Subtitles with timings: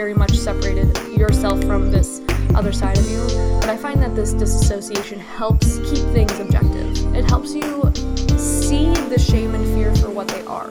[0.00, 2.22] very much separated yourself from this
[2.54, 3.22] other side of you.
[3.60, 7.14] But I find that this disassociation helps keep things objective.
[7.14, 7.92] It helps you
[8.38, 10.70] see the shame and fear for what they are.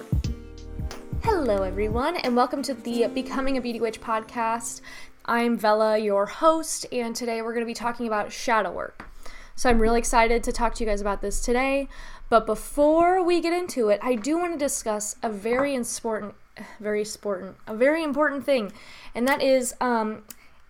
[1.21, 4.81] Hello, everyone, and welcome to the Becoming a Beauty Witch podcast.
[5.25, 9.07] I'm Vella, your host, and today we're going to be talking about shadow work.
[9.55, 11.87] So I'm really excited to talk to you guys about this today.
[12.29, 16.33] But before we get into it, I do want to discuss a very important,
[16.79, 18.71] very important, a very important thing,
[19.13, 20.23] and that is um,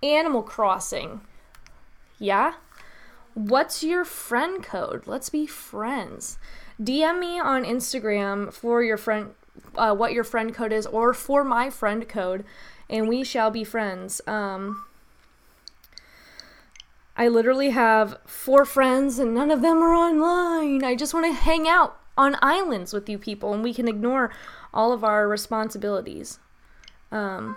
[0.04, 1.22] Animal Crossing.
[2.18, 2.54] Yeah?
[3.34, 5.04] What's your friend code?
[5.06, 6.38] Let's be friends.
[6.82, 9.32] DM me on Instagram for your friend,
[9.76, 12.44] uh, what your friend code is, or for my friend code,
[12.90, 14.22] and we shall be friends.
[14.28, 14.86] Um,
[17.20, 20.86] I literally have four friends and none of them are online.
[20.86, 24.31] I just want to hang out on islands with you people and we can ignore
[24.73, 26.39] all of our responsibilities.
[27.12, 27.56] Um,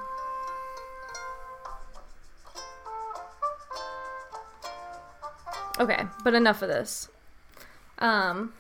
[5.79, 7.09] okay, but enough of this.
[7.99, 8.55] Um,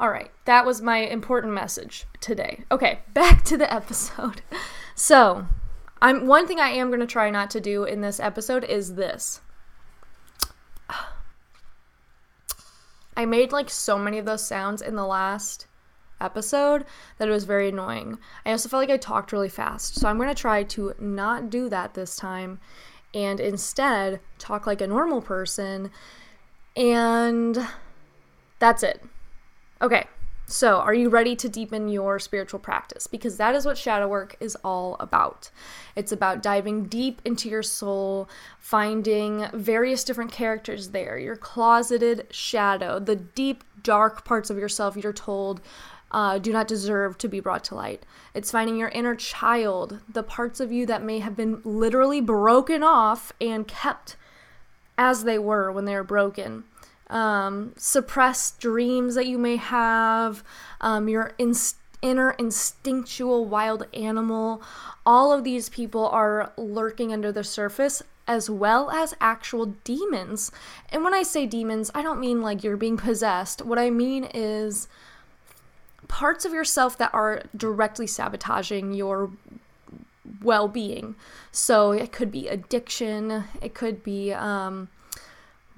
[0.00, 2.64] all right, that was my important message today.
[2.70, 4.42] Okay, back to the episode.
[4.94, 5.46] So,
[6.02, 8.94] I'm one thing I am going to try not to do in this episode is
[8.94, 9.40] this.
[13.16, 15.67] I made like so many of those sounds in the last
[16.20, 16.84] episode
[17.18, 18.18] that it was very annoying.
[18.44, 19.96] I also felt like I talked really fast.
[19.96, 22.60] So I'm going to try to not do that this time
[23.14, 25.90] and instead talk like a normal person
[26.76, 27.66] and
[28.58, 29.02] that's it.
[29.82, 30.06] Okay.
[30.50, 33.06] So, are you ready to deepen your spiritual practice?
[33.06, 35.50] Because that is what shadow work is all about.
[35.94, 42.98] It's about diving deep into your soul, finding various different characters there, your closeted shadow,
[42.98, 45.60] the deep, dark parts of yourself you're told
[46.10, 48.04] uh, do not deserve to be brought to light.
[48.34, 52.82] It's finding your inner child, the parts of you that may have been literally broken
[52.82, 54.16] off and kept
[54.96, 56.64] as they were when they were broken
[57.10, 60.44] um, suppressed dreams that you may have,
[60.80, 64.62] um, your inst- inner instinctual wild animal.
[65.06, 70.52] All of these people are lurking under the surface as well as actual demons.
[70.90, 73.64] And when I say demons, I don't mean like you're being possessed.
[73.64, 74.86] What I mean is
[76.08, 79.30] parts of yourself that are directly sabotaging your
[80.42, 81.14] well being.
[81.52, 84.88] So it could be addiction, it could be um,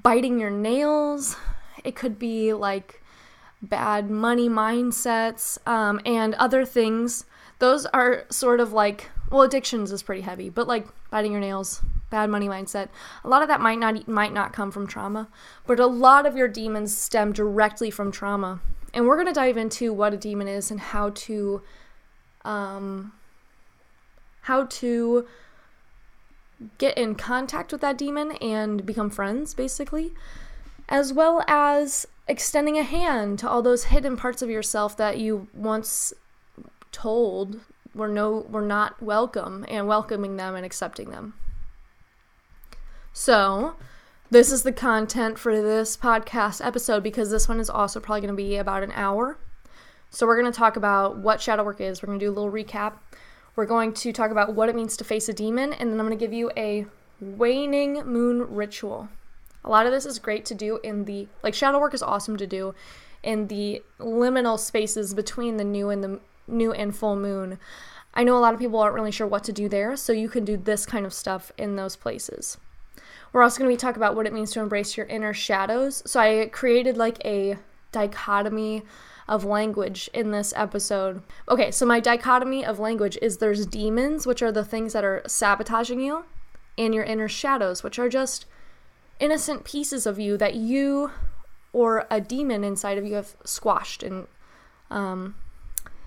[0.02, 1.36] biting your nails.
[1.84, 3.02] It could be like
[3.62, 7.24] bad money mindsets um, and other things.
[7.58, 11.82] Those are sort of like, well, addictions is pretty heavy, but like biting your nails,
[12.08, 12.88] bad money mindset.
[13.24, 15.28] A lot of that might not might not come from trauma,
[15.66, 18.60] but a lot of your demons stem directly from trauma.
[18.92, 21.62] And we're gonna dive into what a demon is and how to,
[22.44, 23.12] um,
[24.42, 25.26] how to
[26.78, 30.12] get in contact with that demon and become friends, basically,
[30.88, 35.48] as well as extending a hand to all those hidden parts of yourself that you
[35.54, 36.12] once
[36.92, 37.60] told
[37.94, 41.34] were no were not welcome and welcoming them and accepting them.
[43.12, 43.74] So,
[44.30, 48.36] this is the content for this podcast episode because this one is also probably going
[48.36, 49.38] to be about an hour.
[50.10, 52.02] So, we're going to talk about what shadow work is.
[52.02, 52.94] We're going to do a little recap
[53.56, 56.06] we're going to talk about what it means to face a demon, and then I'm
[56.06, 56.86] going to give you a
[57.20, 59.08] waning moon ritual.
[59.64, 62.36] A lot of this is great to do in the, like, shadow work is awesome
[62.38, 62.74] to do
[63.22, 67.58] in the liminal spaces between the new and the new and full moon.
[68.14, 70.28] I know a lot of people aren't really sure what to do there, so you
[70.28, 72.56] can do this kind of stuff in those places.
[73.32, 76.02] We're also going to be talking about what it means to embrace your inner shadows.
[76.06, 77.56] So I created like a
[77.92, 78.82] dichotomy
[79.28, 81.22] of language in this episode.
[81.48, 85.22] Okay, so my dichotomy of language is there's demons, which are the things that are
[85.26, 86.24] sabotaging you,
[86.76, 88.46] and your inner shadows, which are just
[89.20, 91.12] innocent pieces of you that you
[91.72, 94.26] or a demon inside of you have squashed and
[94.90, 95.36] um,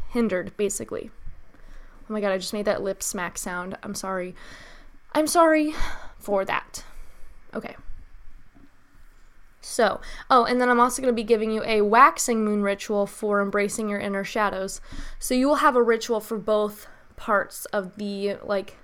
[0.10, 1.10] hindered, basically.
[2.10, 3.78] Oh my god, I just made that lip smack sound.
[3.82, 4.36] I'm sorry.
[5.14, 5.74] I'm sorry
[6.20, 6.84] for that.
[7.56, 7.76] Okay.
[9.62, 13.08] So, oh, and then I'm also going to be giving you a waxing moon ritual
[13.08, 14.82] for embracing your inner shadows.
[15.20, 18.76] So you will have a ritual for both parts of the like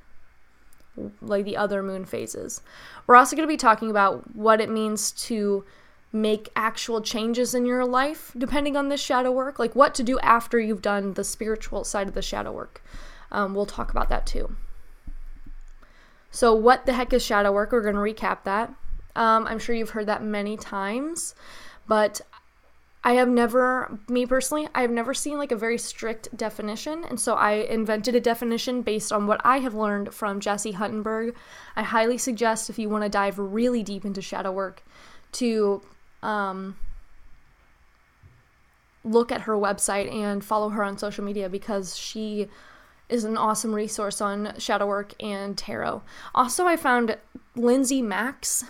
[1.22, 2.62] like the other moon phases.
[3.08, 5.66] We're also going to be talking about what it means to
[6.12, 10.20] make actual changes in your life depending on this shadow work, like what to do
[10.20, 12.84] after you've done the spiritual side of the shadow work.
[13.32, 14.56] Um, we'll talk about that too.
[16.32, 17.72] So, what the heck is shadow work?
[17.72, 18.74] We're going to recap that.
[19.16, 21.36] Um, I'm sure you've heard that many times,
[21.88, 22.22] but
[23.04, 27.06] I have never, me personally, I have never seen like a very strict definition.
[27.06, 31.34] And so I invented a definition based on what I have learned from Jessi Huntenburg.
[31.78, 34.84] I highly suggest if you want to dive really deep into shadow work
[35.34, 35.82] to
[36.22, 36.76] um,
[39.06, 42.48] look at her website and follow her on social media because she
[43.10, 46.04] is an awesome resource on shadow work and tarot.
[46.34, 47.18] Also, I found
[47.56, 48.64] Lindsay Mack's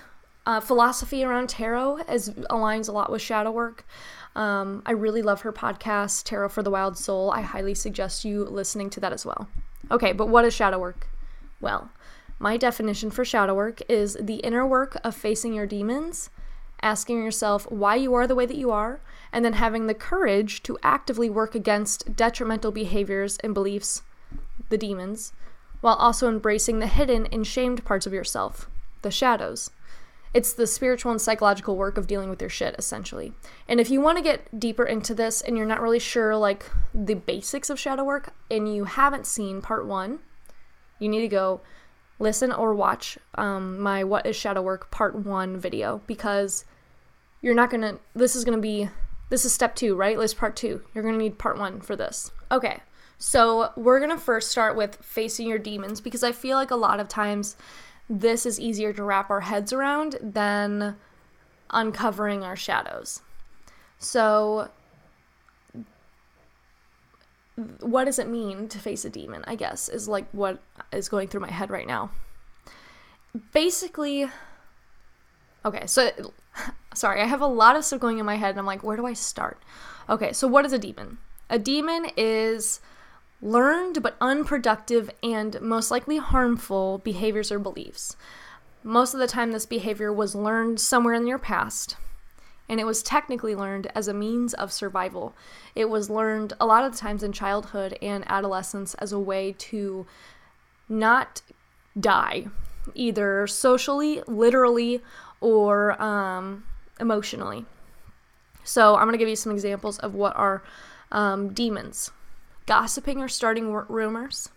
[0.45, 3.85] uh, philosophy around tarot as aligns a lot with shadow work.
[4.35, 7.31] Um, I really love her podcast, Tarot for the Wild Soul.
[7.31, 9.47] I highly suggest you listening to that as well.
[9.91, 11.07] Okay, but what is shadow work?
[11.59, 11.91] Well,
[12.37, 16.29] my definition for shadow work is the inner work of facing your demons,
[16.81, 19.01] asking yourself why you are the way that you are,
[19.33, 24.03] and then having the courage to actively work against detrimental behaviors and beliefs,
[24.69, 25.33] the demons,
[25.81, 28.69] while also embracing the hidden and shamed parts of yourself,
[29.01, 29.71] the shadows.
[30.33, 33.33] It's the spiritual and psychological work of dealing with your shit, essentially.
[33.67, 36.69] And if you want to get deeper into this and you're not really sure, like,
[36.93, 40.19] the basics of shadow work and you haven't seen part one,
[40.99, 41.61] you need to go
[42.19, 46.65] listen or watch um, my What is Shadow Work part one video because
[47.41, 48.89] you're not gonna, this is gonna be,
[49.29, 50.17] this is step two, right?
[50.17, 50.81] This part two.
[50.93, 52.31] You're gonna need part one for this.
[52.51, 52.81] Okay,
[53.19, 56.99] so we're gonna first start with facing your demons because I feel like a lot
[56.99, 57.57] of times
[58.09, 60.95] this is easier to wrap our heads around than
[61.69, 63.21] uncovering our shadows.
[63.99, 64.69] So,
[67.81, 69.43] what does it mean to face a demon?
[69.45, 70.61] I guess is like what
[70.91, 72.11] is going through my head right now.
[73.51, 74.27] Basically,
[75.65, 76.09] okay, so
[76.93, 78.97] sorry, I have a lot of stuff going in my head, and I'm like, where
[78.97, 79.61] do I start?
[80.07, 81.17] Okay, so what is a demon?
[81.49, 82.79] A demon is
[83.41, 88.15] learned but unproductive and most likely harmful behaviors or beliefs.
[88.83, 91.97] Most of the time, this behavior was learned somewhere in your past,
[92.67, 95.35] and it was technically learned as a means of survival.
[95.75, 99.53] It was learned a lot of the times in childhood and adolescence as a way
[99.57, 100.05] to
[100.87, 101.41] not
[101.99, 102.47] die,
[102.93, 105.01] either socially, literally,
[105.41, 106.63] or um,
[106.99, 107.65] emotionally.
[108.63, 110.63] So, I'm going to give you some examples of what are
[111.11, 112.11] um, demons
[112.69, 114.47] gossiping or starting rumors.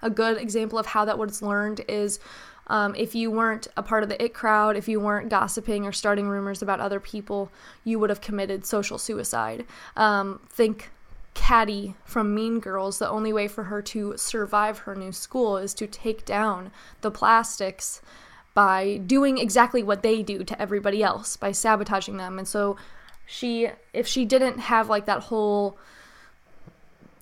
[0.00, 2.20] A good example of how that was learned is
[2.68, 5.90] um, if you weren't a part of the it crowd, if you weren't gossiping or
[5.90, 7.50] starting rumors about other people,
[7.82, 9.64] you would have committed social suicide.
[9.96, 10.90] Um, think
[11.34, 15.74] Cady from Mean Girls, the only way for her to survive her new school is
[15.74, 16.70] to take down
[17.00, 18.00] the plastics
[18.54, 22.38] by doing exactly what they do to everybody else, by sabotaging them.
[22.38, 22.76] And so
[23.26, 25.76] she, if she didn't have like that whole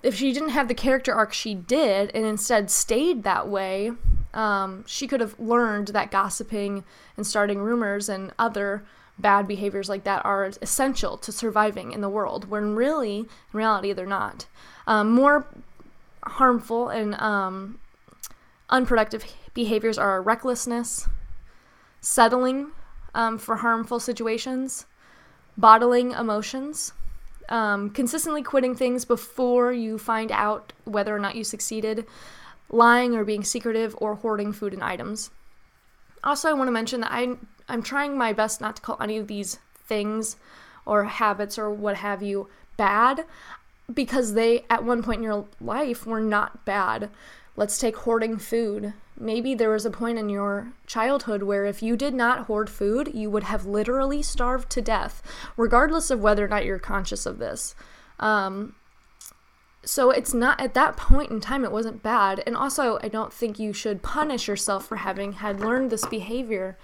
[0.05, 3.91] if she didn't have the character arc she did and instead stayed that way,
[4.35, 6.83] um, she could have learned that gossiping
[7.17, 8.85] and starting rumors and other
[9.17, 13.93] bad behaviors like that are essential to surviving in the world, when really, in reality,
[13.93, 14.45] they're not.
[14.85, 15.47] Um, more
[16.23, 17.79] harmful and um,
[18.69, 19.25] unproductive
[19.55, 21.07] behaviors are recklessness,
[21.99, 22.67] settling
[23.15, 24.85] um, for harmful situations,
[25.57, 26.93] bottling emotions
[27.49, 32.05] um, consistently quitting things before you find out whether or not you succeeded,
[32.69, 35.29] lying or being secretive, or hoarding food and items.
[36.23, 39.17] Also, I want to mention that I'm, I'm trying my best not to call any
[39.17, 40.37] of these things
[40.85, 43.25] or habits or what have you bad
[43.93, 47.09] because they, at one point in your life, were not bad.
[47.55, 48.93] Let's take hoarding food.
[49.17, 53.11] Maybe there was a point in your childhood where if you did not hoard food,
[53.13, 55.21] you would have literally starved to death,
[55.55, 57.75] regardless of whether or not you're conscious of this.
[58.19, 58.75] Um,
[59.85, 62.43] so it's not at that point in time, it wasn't bad.
[62.45, 66.77] And also, I don't think you should punish yourself for having had learned this behavior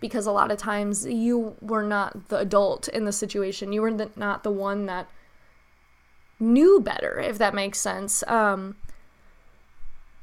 [0.00, 3.72] because a lot of times you were not the adult in the situation.
[3.72, 5.08] You were the, not the one that
[6.40, 8.24] knew better, if that makes sense.
[8.26, 8.76] Um,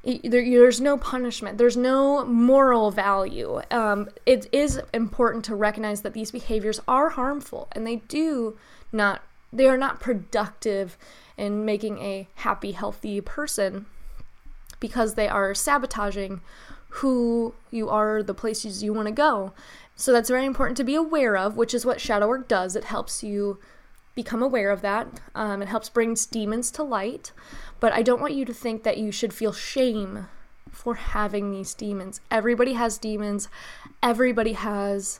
[0.07, 1.57] there's no punishment.
[1.57, 3.61] There's no moral value.
[3.69, 8.57] Um, it is important to recognize that these behaviors are harmful and they do
[8.91, 9.21] not
[9.51, 10.97] they are not productive
[11.37, 13.85] in making a happy healthy person
[14.79, 16.41] because they are sabotaging
[16.89, 19.53] who you are the places you want to go.
[19.95, 22.75] So that's very important to be aware of which is what shadow work does.
[22.75, 23.59] It helps you
[24.15, 25.07] become aware of that.
[25.35, 27.31] Um, it helps bring demons to light
[27.79, 30.27] but I don't want you to think that you should feel shame
[30.72, 32.22] for having these demons.
[32.29, 33.50] Everybody has demons,
[34.01, 35.19] everybody has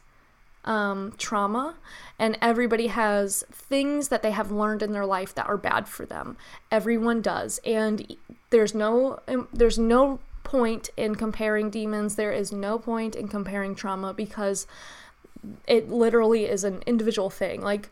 [0.66, 1.76] um, trauma,
[2.20, 6.06] and everybody has things that they have learned in their life that are bad for
[6.06, 6.38] them.
[6.72, 8.16] Everyone does, and
[8.50, 12.16] there's no um, there's no point in comparing demons.
[12.16, 14.68] There is no point in comparing trauma because
[15.68, 17.62] it literally is an individual thing.
[17.62, 17.90] Like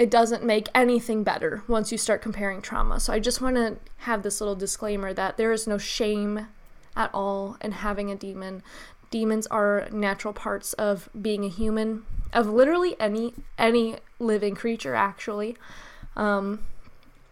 [0.00, 2.98] it doesn't make anything better once you start comparing trauma.
[2.98, 6.46] So I just want to have this little disclaimer that there is no shame
[6.96, 8.62] at all in having a demon.
[9.10, 15.54] Demons are natural parts of being a human, of literally any any living creature actually.
[16.16, 16.60] Um,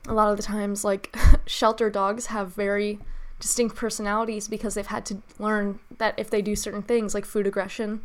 [0.07, 2.99] a lot of the times like shelter dogs have very
[3.41, 7.47] distinct personalities because they've had to learn that if they do certain things like food
[7.47, 8.03] aggression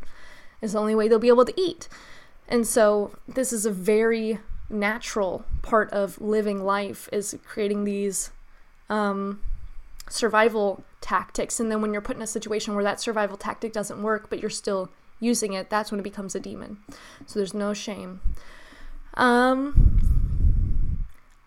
[0.62, 1.90] is the only way they'll be able to eat.
[2.48, 4.40] And so this is a very
[4.74, 8.32] natural part of living life is creating these
[8.90, 9.42] um,
[10.10, 11.60] survival tactics.
[11.60, 14.40] And then when you're put in a situation where that survival tactic doesn't work but
[14.40, 14.90] you're still
[15.20, 16.78] using it that's when it becomes a demon.
[17.26, 18.20] So there's no shame.
[19.14, 19.94] Um,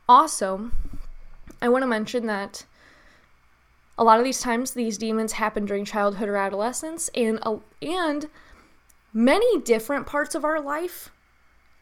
[0.08, 0.70] also
[1.60, 2.64] i want to mention that
[3.98, 7.40] a lot of these times these demons happen during childhood or adolescence and
[7.82, 8.28] and
[9.12, 11.10] many different parts of our life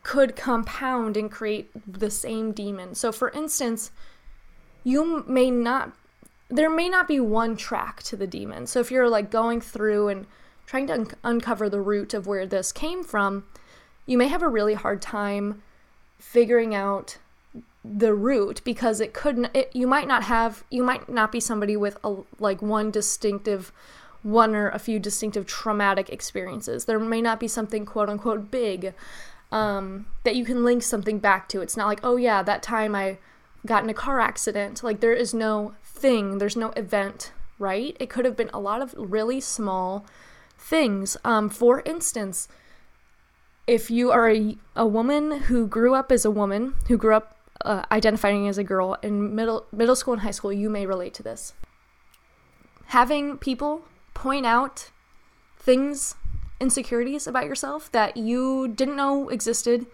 [0.04, 2.94] could compound and create the same demon.
[2.94, 3.90] So, for instance,
[4.84, 5.92] you may not,
[6.48, 8.66] there may not be one track to the demon.
[8.68, 10.26] So, if you're like going through and
[10.66, 13.44] trying to un- uncover the root of where this came from,
[14.06, 15.62] you may have a really hard time
[16.18, 17.18] figuring out
[17.84, 21.76] the root because it couldn't it, you might not have you might not be somebody
[21.76, 23.72] with a like one distinctive
[24.22, 28.94] one or a few distinctive traumatic experiences there may not be something quote unquote big
[29.54, 31.62] um, that you can link something back to.
[31.62, 33.18] It's not like, oh yeah, that time I
[33.64, 34.82] got in a car accident.
[34.82, 37.96] Like there is no thing, there's no event, right?
[38.00, 40.04] It could have been a lot of really small
[40.58, 41.16] things.
[41.24, 42.48] Um, for instance,
[43.68, 47.36] if you are a, a woman who grew up as a woman, who grew up
[47.64, 51.14] uh, identifying as a girl in middle middle school and high school, you may relate
[51.14, 51.52] to this.
[52.86, 53.82] Having people
[54.14, 54.90] point out
[55.56, 56.16] things
[56.60, 59.86] insecurities about yourself that you didn't know existed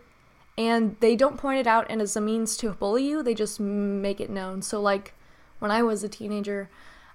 [0.58, 3.58] and they don't point it out and as a means to bully you they just
[3.58, 4.62] make it known.
[4.62, 5.14] So like
[5.60, 6.68] when i was a teenager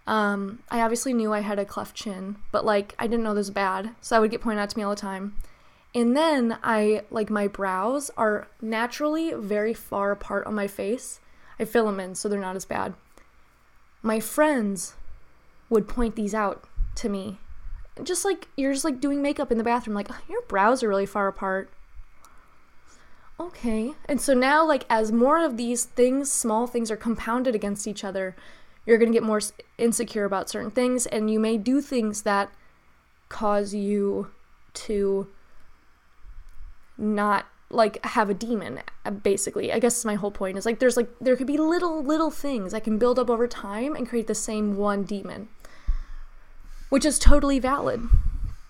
[0.07, 3.47] um, i obviously knew i had a cleft chin but like i didn't know this
[3.47, 5.35] was bad so i would get pointed out to me all the time.
[5.93, 11.19] And then i like my brows are naturally very far apart on my face.
[11.59, 12.93] I fill them in so they're not as bad.
[14.01, 14.95] My friends
[15.69, 17.39] would point these out to me
[18.03, 21.05] just like you're just like doing makeup in the bathroom like your brows are really
[21.05, 21.69] far apart.
[23.39, 23.93] Okay.
[24.05, 28.03] And so now like as more of these things small things are compounded against each
[28.03, 28.35] other
[28.85, 29.41] you're going to get more
[29.77, 32.51] insecure about certain things and you may do things that
[33.29, 34.31] cause you
[34.73, 35.27] to
[36.97, 39.73] not like have a demon uh, basically.
[39.73, 42.71] I guess my whole point is like there's like there could be little little things
[42.71, 45.49] that can build up over time and create the same one demon
[46.95, 48.07] which is totally valid.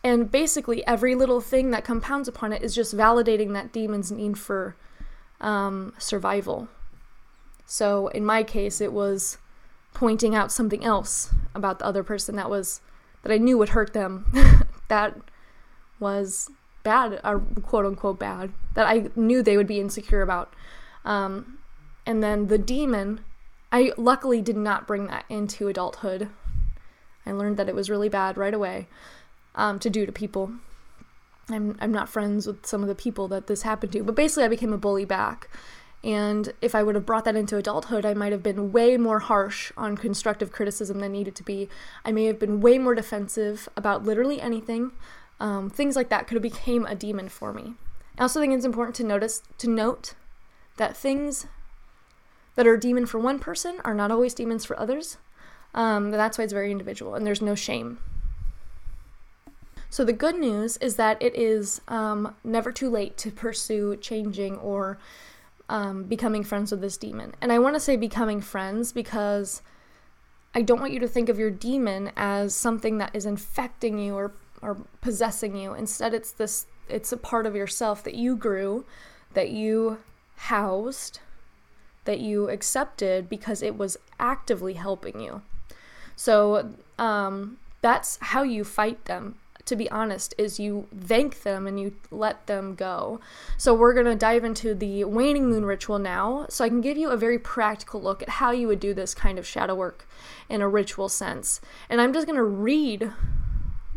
[0.04, 4.40] And basically, every little thing that compounds upon it is just validating that demon's need
[4.40, 4.76] for
[5.40, 6.68] um, survival.
[7.68, 9.38] So, in my case, it was
[9.94, 12.82] pointing out something else about the other person that was
[13.22, 14.34] that I knew would hurt them.
[14.88, 15.16] that
[16.00, 16.50] was
[16.82, 20.52] bad, or quote unquote bad, that I knew they would be insecure about.
[21.04, 21.60] Um,
[22.08, 23.20] and then the demon,
[23.72, 26.32] I luckily did not bring that into adulthood.
[27.26, 28.88] I learned that it was really bad right away
[29.56, 30.52] um, to do to people.
[31.50, 34.44] I'm, I'm not friends with some of the people that this happened to, but basically,
[34.44, 35.50] I became a bully back.
[36.04, 39.20] And if I would have brought that into adulthood, I might have been way more
[39.20, 41.68] harsh on constructive criticism than needed to be.
[42.04, 44.92] I may have been way more defensive about literally anything.
[45.40, 47.74] Um, things like that could have became a demon for me.
[48.20, 50.14] I also think it's important to notice to note
[50.78, 51.48] that things
[52.56, 55.18] that are a demon for one person are not always demons for others.
[55.76, 58.00] Um, that's why it's very individual and there's no shame.
[59.90, 64.58] So, the good news is that it is um, never too late to pursue changing
[64.58, 64.98] or
[65.70, 67.34] um, becoming friends with this demon.
[67.40, 69.62] And I want to say becoming friends because
[70.54, 74.16] I don't want you to think of your demon as something that is infecting you
[74.16, 75.74] or, or possessing you.
[75.74, 78.86] Instead, it's this it's a part of yourself that you grew,
[79.34, 80.00] that you
[80.36, 81.20] housed,
[82.06, 85.42] that you accepted because it was actively helping you.
[86.16, 91.80] So um, that's how you fight them to be honest, is you thank them and
[91.80, 93.20] you let them go.
[93.58, 96.98] So, we're going to dive into the waning moon ritual now, so I can give
[96.98, 100.08] you a very practical look at how you would do this kind of shadow work
[100.50, 101.62] in a ritual sense.
[101.90, 103.12] And I'm just going to read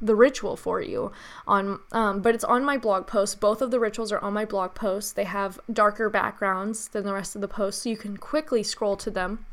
[0.01, 1.11] the ritual for you
[1.47, 4.45] on um, but it's on my blog post both of the rituals are on my
[4.45, 8.17] blog post they have darker backgrounds than the rest of the posts so you can
[8.17, 9.45] quickly scroll to them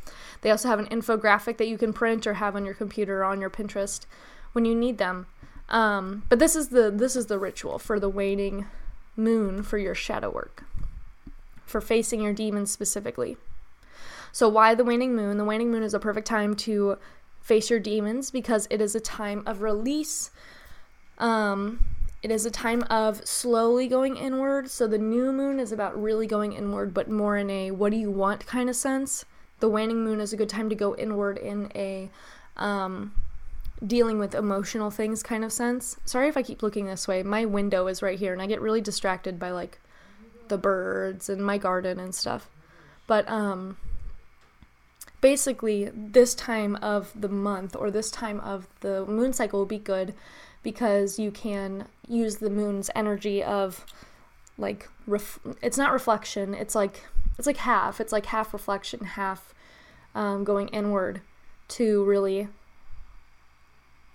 [0.41, 3.25] they also have an infographic that you can print or have on your computer or
[3.25, 4.05] on your pinterest
[4.53, 5.25] when you need them
[5.69, 8.67] um, but this is the this is the ritual for the waning
[9.15, 10.63] moon for your shadow work
[11.65, 13.37] for facing your demons specifically.
[14.31, 15.37] So, why the waning moon?
[15.37, 16.97] The waning moon is a perfect time to
[17.45, 20.31] face your demons because it is a time of release.
[21.19, 21.85] Um,
[22.23, 24.71] it is a time of slowly going inward.
[24.71, 27.97] So, the new moon is about really going inward, but more in a what do
[27.97, 29.25] you want kind of sense.
[29.59, 32.09] The waning moon is a good time to go inward in a
[32.57, 33.13] um,
[33.85, 35.97] dealing with emotional things kind of sense.
[36.03, 37.21] Sorry if I keep looking this way.
[37.21, 39.79] My window is right here and I get really distracted by like
[40.47, 42.49] the birds and my garden and stuff.
[43.05, 43.77] But um
[45.25, 49.79] basically this time of the month or this time of the moon cycle will be
[49.79, 50.13] good
[50.61, 53.87] because you can use the moon's energy of
[54.55, 57.05] like ref- it's not reflection it's like
[57.39, 59.51] it's like half it's like half reflection half
[60.13, 61.21] um, going inward
[61.67, 62.47] to really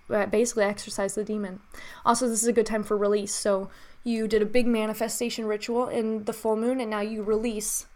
[0.09, 1.59] uh, basically exercise the demon.
[2.05, 3.33] Also this is a good time for release.
[3.33, 3.69] So
[4.05, 7.87] you did a big manifestation ritual in the full moon and now you release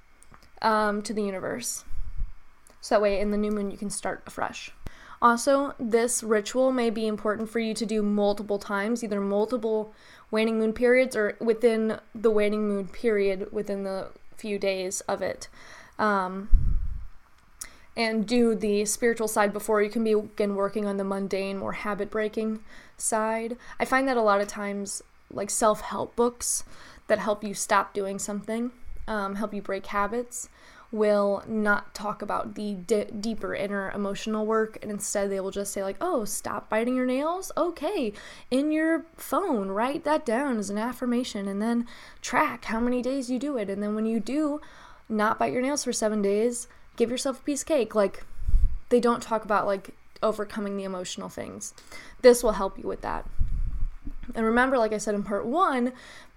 [0.62, 1.86] um, to the universe
[2.86, 4.72] so that way in the new moon you can start afresh.
[5.20, 9.92] Also, this ritual may be important for you to do multiple times, either multiple
[10.30, 15.48] waning moon periods or within the waning moon period within the few days of it.
[15.98, 16.77] Um,
[17.98, 22.12] and do the spiritual side before you can begin working on the mundane, more habit
[22.12, 22.60] breaking
[22.98, 23.58] side.
[23.80, 25.01] I find that a lot of times,
[25.32, 26.63] like self help books
[27.08, 28.70] that help you stop doing something,
[29.08, 30.50] um, help you break habits,
[30.96, 35.74] will not talk about the d- deeper inner emotional work and instead they will just
[35.74, 37.52] say like oh stop biting your nails?
[37.58, 38.14] Okay
[38.50, 41.86] in your phone write that down as an affirmation and then
[42.22, 43.70] track how many days you do it.
[43.70, 44.62] And then when you do
[45.08, 47.94] not bite your nails for 7 days give yourself a piece of cake.
[47.94, 48.24] Like
[48.90, 49.92] they don't talk about like
[50.24, 51.74] overcoming the emotional things.
[52.22, 53.25] This will help you with that.
[54.34, 55.94] And remember like i said in part 1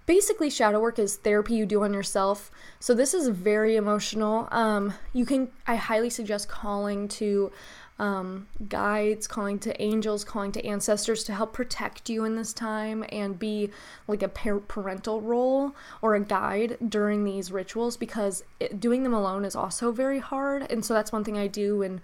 [0.09, 2.49] basically shadow work is therapy you do on yourself.
[2.79, 4.47] So this is very emotional.
[4.49, 7.51] Um, you can i highly suggest calling to
[7.99, 13.05] um, guides calling to angels calling to ancestors to help protect you in this time
[13.09, 13.69] and be
[14.07, 19.13] like a par- parental role or a guide during these rituals because it, doing them
[19.13, 20.65] alone is also very hard.
[20.71, 22.01] And so that's one thing i do and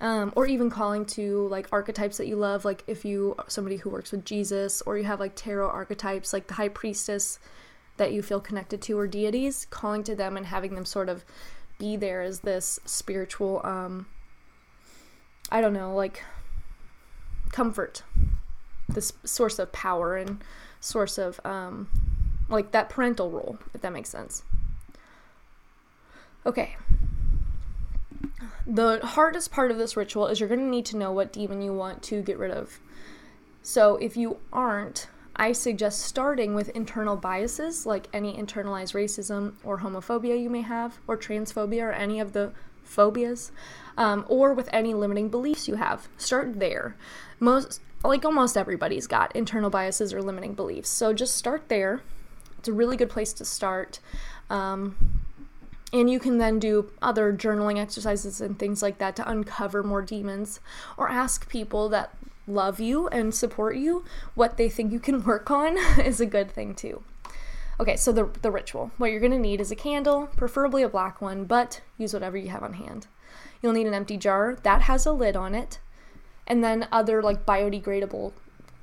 [0.00, 3.90] um, or even calling to like archetypes that you love like if you somebody who
[3.90, 7.38] works with jesus or you have like tarot archetypes like the high priestess
[7.96, 11.24] that you feel connected to or deities calling to them and having them sort of
[11.78, 14.06] be there as this spiritual um
[15.50, 16.22] i don't know like
[17.50, 18.02] comfort
[18.88, 20.42] this source of power and
[20.80, 21.88] source of um
[22.48, 24.42] like that parental role if that makes sense.
[26.44, 26.76] Okay
[28.70, 31.60] the hardest part of this ritual is you're going to need to know what demon
[31.60, 32.78] you want to get rid of.
[33.62, 39.78] So if you aren't, I suggest starting with internal biases like any internalized racism or
[39.78, 42.52] homophobia you may have, or transphobia or any of the
[42.84, 43.50] phobias,
[43.96, 46.08] um, or with any limiting beliefs you have.
[46.16, 46.94] Start there.
[47.40, 50.88] Most, like almost everybody's got internal biases or limiting beliefs.
[50.88, 52.02] So just start there.
[52.58, 53.98] It's a really good place to start.
[54.48, 55.19] Um,
[55.92, 60.02] and you can then do other journaling exercises and things like that to uncover more
[60.02, 60.60] demons
[60.96, 62.14] or ask people that
[62.46, 66.50] love you and support you what they think you can work on is a good
[66.50, 67.02] thing too.
[67.78, 68.90] Okay, so the, the ritual.
[68.98, 72.50] What you're to need is a candle, preferably a black one, but use whatever you
[72.50, 73.06] have on hand.
[73.62, 75.78] You'll need an empty jar that has a lid on it,
[76.46, 78.32] and then other like biodegradable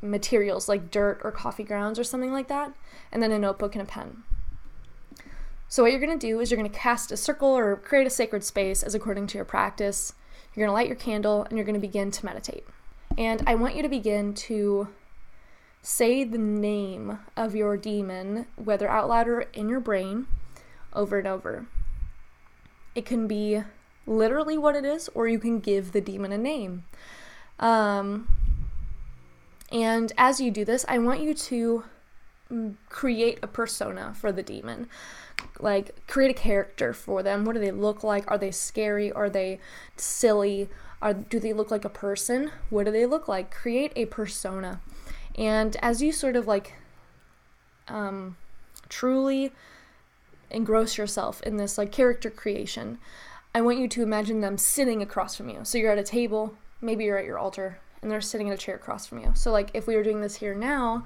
[0.01, 2.73] materials like dirt or coffee grounds or something like that,
[3.11, 4.23] and then a notebook and a pen.
[5.69, 8.07] So, what you're going to do is you're going to cast a circle or create
[8.07, 10.13] a sacred space as according to your practice.
[10.53, 12.65] You're going to light your candle and you're going to begin to meditate.
[13.17, 14.87] And I want you to begin to
[15.81, 20.27] say the name of your demon, whether out loud or in your brain,
[20.93, 21.65] over and over.
[22.95, 23.63] It can be
[24.05, 26.85] literally what it is, or you can give the demon a name.
[27.59, 28.29] Um,
[29.71, 31.83] and as you do this, I want you to
[32.51, 34.87] mm, create a persona for the demon
[35.59, 37.45] like create a character for them.
[37.45, 38.29] What do they look like?
[38.29, 39.11] Are they scary?
[39.11, 39.59] Are they
[39.95, 40.69] silly?
[41.01, 42.51] Are do they look like a person?
[42.69, 43.51] What do they look like?
[43.51, 44.81] Create a persona.
[45.35, 46.73] And as you sort of like
[47.87, 48.35] um
[48.89, 49.51] truly
[50.49, 52.97] engross yourself in this like character creation,
[53.53, 55.61] I want you to imagine them sitting across from you.
[55.63, 58.57] So you're at a table, maybe you're at your altar, and they're sitting in a
[58.57, 59.31] chair across from you.
[59.35, 61.03] So like if we were doing this here now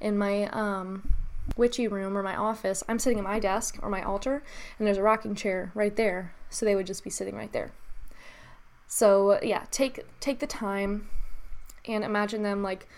[0.00, 1.12] in my um
[1.56, 4.42] witchy room or my office, I'm sitting at my desk or my altar,
[4.78, 6.34] and there's a rocking chair right there.
[6.50, 7.72] So they would just be sitting right there.
[8.86, 11.08] So yeah, take take the time
[11.86, 12.88] and imagine them like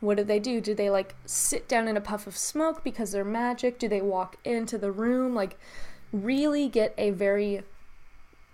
[0.00, 0.60] what do they do?
[0.60, 3.78] Do they like sit down in a puff of smoke because they're magic?
[3.78, 5.34] Do they walk into the room?
[5.34, 5.58] Like
[6.12, 7.62] really get a very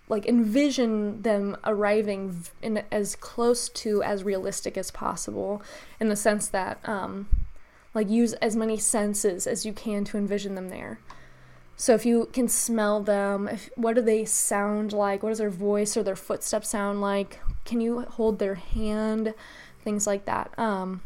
[0.08, 5.62] like envision them arriving in as close to as realistic as possible
[5.98, 7.26] in the sense that um,
[7.94, 10.98] like use as many senses as you can to envision them there.
[11.76, 15.22] So if you can smell them if, what do they sound like?
[15.22, 17.40] What does their voice or their footsteps sound like?
[17.64, 19.34] Can you hold their hand?
[19.82, 20.56] Things like that.
[20.58, 21.02] Um,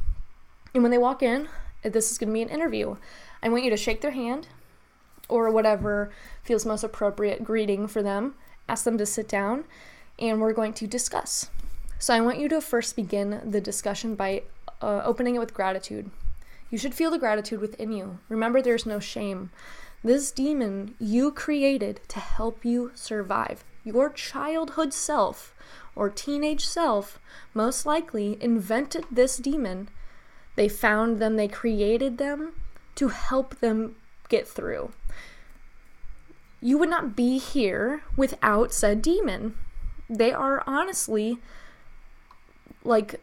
[0.74, 1.48] and when they walk in
[1.82, 2.96] this is going to be an interview.
[3.42, 4.48] I want you to shake their hand
[5.28, 6.10] or whatever
[6.42, 8.34] feels most appropriate greeting for them.
[8.68, 9.64] Ask them to sit down,
[10.18, 11.50] and we're going to discuss.
[11.98, 14.42] So I want you to first begin the discussion by
[14.82, 16.10] uh, opening it with gratitude.
[16.70, 18.18] You should feel the gratitude within you.
[18.28, 19.50] Remember, there's no shame.
[20.04, 23.64] This demon you created to help you survive.
[23.84, 25.54] Your childhood self
[25.96, 27.18] or teenage self
[27.54, 29.88] most likely invented this demon.
[30.56, 32.54] They found them, they created them
[32.96, 33.96] to help them
[34.28, 34.92] get through
[36.60, 39.54] you would not be here without said demon.
[40.08, 41.38] They are honestly
[42.82, 43.20] like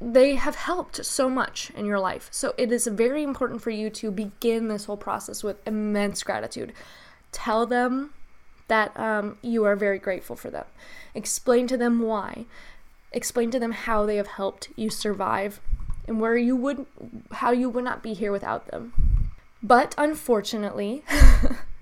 [0.00, 2.28] they have helped so much in your life.
[2.30, 6.72] So it is very important for you to begin this whole process with immense gratitude.
[7.32, 8.12] Tell them
[8.68, 10.66] that um, you are very grateful for them.
[11.14, 12.44] Explain to them why.
[13.12, 15.60] Explain to them how they have helped you survive
[16.06, 16.86] and where you would
[17.32, 19.30] how you would not be here without them.
[19.62, 21.02] But unfortunately,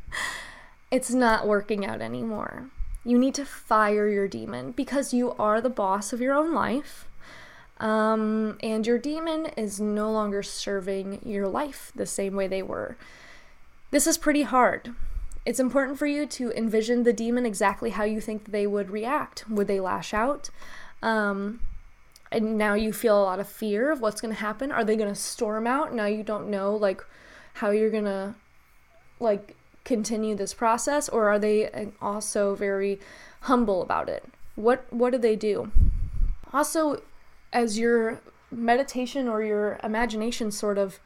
[0.91, 2.71] it's not working out anymore.
[3.05, 7.06] You need to fire your demon because you are the boss of your own life.
[7.79, 12.97] Um, and your demon is no longer serving your life the same way they were.
[13.91, 14.95] This is pretty hard.
[15.45, 19.49] It's important for you to envision the demon exactly how you think they would react.
[19.49, 20.51] Would they lash out?
[21.03, 21.61] Um,
[22.33, 24.73] and now you feel a lot of fear of what's going to happen.
[24.73, 25.95] Are they going to storm out?
[25.95, 27.05] Now you don't know like
[27.55, 28.35] how you're going to
[29.21, 32.99] like continue this process or are they also very
[33.43, 34.25] humble about it?
[34.57, 35.71] What what do they do?
[36.53, 37.03] Also
[37.53, 41.01] as your meditation or your imagination sort of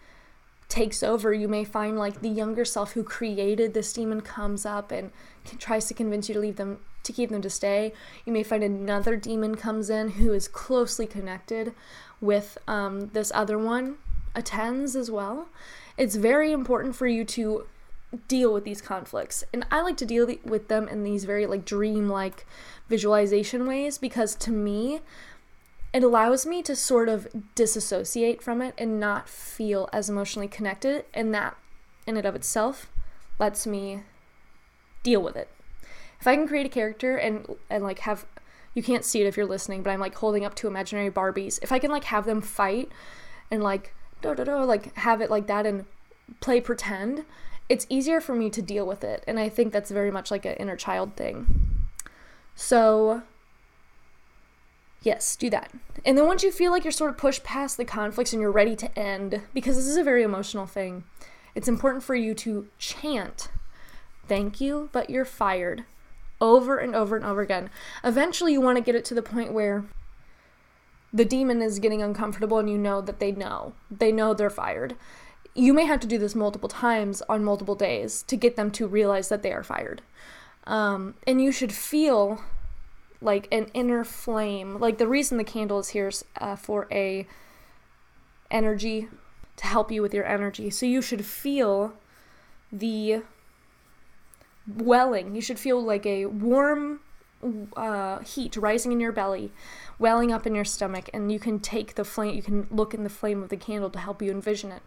[0.68, 4.92] takes over, you may find like the younger self who created this demon comes up
[4.92, 5.10] and
[5.58, 7.92] tries to convince you to leave them to keep them to stay.
[8.24, 11.74] You may find another demon comes in who is closely connected
[12.20, 13.96] with um, this other one,
[14.34, 15.48] attends as well.
[15.96, 17.66] It's very important for you to
[18.28, 19.44] deal with these conflicts.
[19.52, 22.46] And I like to deal with them in these very like dream-like
[22.88, 25.00] visualization ways because to me
[25.92, 31.04] it allows me to sort of disassociate from it and not feel as emotionally connected
[31.12, 31.56] and that
[32.06, 32.90] in and of itself
[33.38, 34.02] lets me
[35.02, 35.48] deal with it.
[36.20, 38.26] If I can create a character and and like have
[38.74, 41.58] you can't see it if you're listening, but I'm like holding up two imaginary Barbies.
[41.62, 42.90] If I can like have them fight
[43.50, 45.86] and like do do do like have it like that and
[46.40, 47.24] play pretend,
[47.68, 49.24] it's easier for me to deal with it.
[49.26, 51.66] And I think that's very much like an inner child thing.
[52.54, 53.22] So,
[55.02, 55.72] yes, do that.
[56.04, 58.50] And then once you feel like you're sort of pushed past the conflicts and you're
[58.50, 61.04] ready to end, because this is a very emotional thing,
[61.54, 63.48] it's important for you to chant,
[64.28, 65.84] Thank you, but you're fired
[66.40, 67.68] over and over and over again.
[68.04, 69.86] Eventually, you want to get it to the point where
[71.12, 73.72] the demon is getting uncomfortable and you know that they know.
[73.90, 74.94] They know they're fired
[75.54, 78.86] you may have to do this multiple times on multiple days to get them to
[78.86, 80.02] realize that they are fired.
[80.64, 82.42] Um, and you should feel
[83.20, 84.78] like an inner flame.
[84.78, 87.26] Like the reason the candle is here is uh, for a
[88.50, 89.08] energy
[89.56, 90.70] to help you with your energy.
[90.70, 91.94] So you should feel
[92.72, 93.22] the
[94.66, 95.34] welling.
[95.34, 97.00] You should feel like a warm
[97.76, 99.52] uh, heat rising in your belly,
[99.98, 102.34] welling up in your stomach, and you can take the flame.
[102.34, 104.82] You can look in the flame of the candle to help you envision it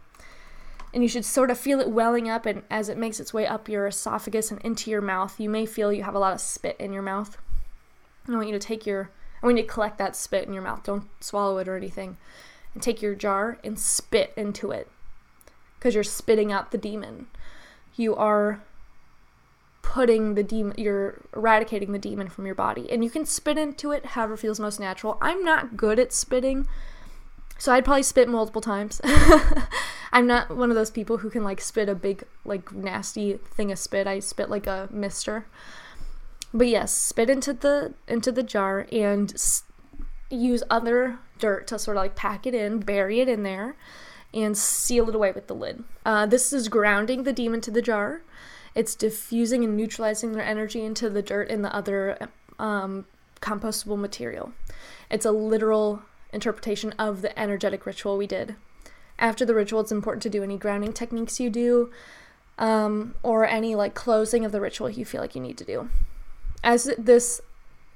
[0.93, 3.47] and you should sort of feel it welling up and as it makes its way
[3.47, 6.41] up your esophagus and into your mouth you may feel you have a lot of
[6.41, 7.37] spit in your mouth
[8.27, 9.09] i want you to take your
[9.41, 12.17] i want you to collect that spit in your mouth don't swallow it or anything
[12.73, 14.87] and take your jar and spit into it
[15.77, 17.27] because you're spitting out the demon
[17.95, 18.61] you are
[19.81, 23.91] putting the demon you're eradicating the demon from your body and you can spit into
[23.91, 26.65] it however feels most natural i'm not good at spitting
[27.63, 28.99] so I'd probably spit multiple times.
[30.11, 33.71] I'm not one of those people who can like spit a big like nasty thing
[33.71, 34.05] of spit.
[34.05, 35.45] I spit like a mister.
[36.53, 39.63] But yes, spit into the into the jar and s-
[40.29, 43.75] use other dirt to sort of like pack it in, bury it in there,
[44.33, 45.83] and seal it away with the lid.
[46.05, 48.21] Uh, this is grounding the demon to the jar.
[48.75, 52.17] It's diffusing and neutralizing their energy into the dirt and the other
[52.59, 53.05] um,
[53.41, 54.53] compostable material.
[55.09, 58.55] It's a literal interpretation of the energetic ritual we did.
[59.19, 61.91] After the ritual, it's important to do any grounding techniques you do.
[62.57, 65.89] um, or any like closing of the ritual you feel like you need to do.
[66.63, 67.41] As this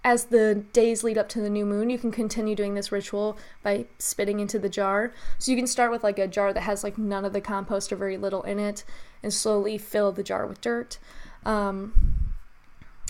[0.04, 3.38] as the days lead up to the new moon, you can continue doing this ritual
[3.62, 5.12] by spitting into the jar.
[5.38, 7.92] So you can start with like a jar that has like none of the compost
[7.92, 8.86] or very little in it
[9.22, 10.98] and slowly fill the jar with dirt
[11.46, 11.94] um,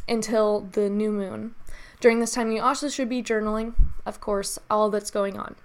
[0.07, 1.53] until the new moon.
[1.99, 3.73] During this time, you also should be journaling,
[4.05, 5.55] of course, all that's going on.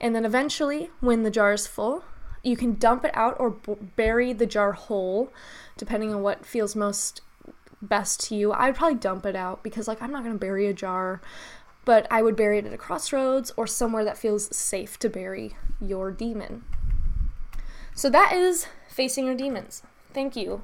[0.00, 2.04] And then eventually, when the jar is full,
[2.42, 5.30] you can dump it out or b- bury the jar whole,
[5.76, 7.20] depending on what feels most
[7.82, 8.52] best to you.
[8.52, 11.20] I'd probably dump it out because, like, I'm not going to bury a jar,
[11.84, 15.56] but I would bury it at a crossroads or somewhere that feels safe to bury
[15.80, 16.64] your demon.
[17.94, 19.82] So that is facing your demons.
[20.12, 20.62] Thank you.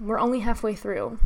[0.00, 1.18] We're only halfway through.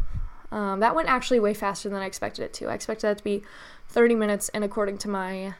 [0.50, 2.66] Um, that went actually way faster than I expected it to.
[2.66, 3.42] I expected that to be
[3.88, 5.54] 30 minutes, and according to my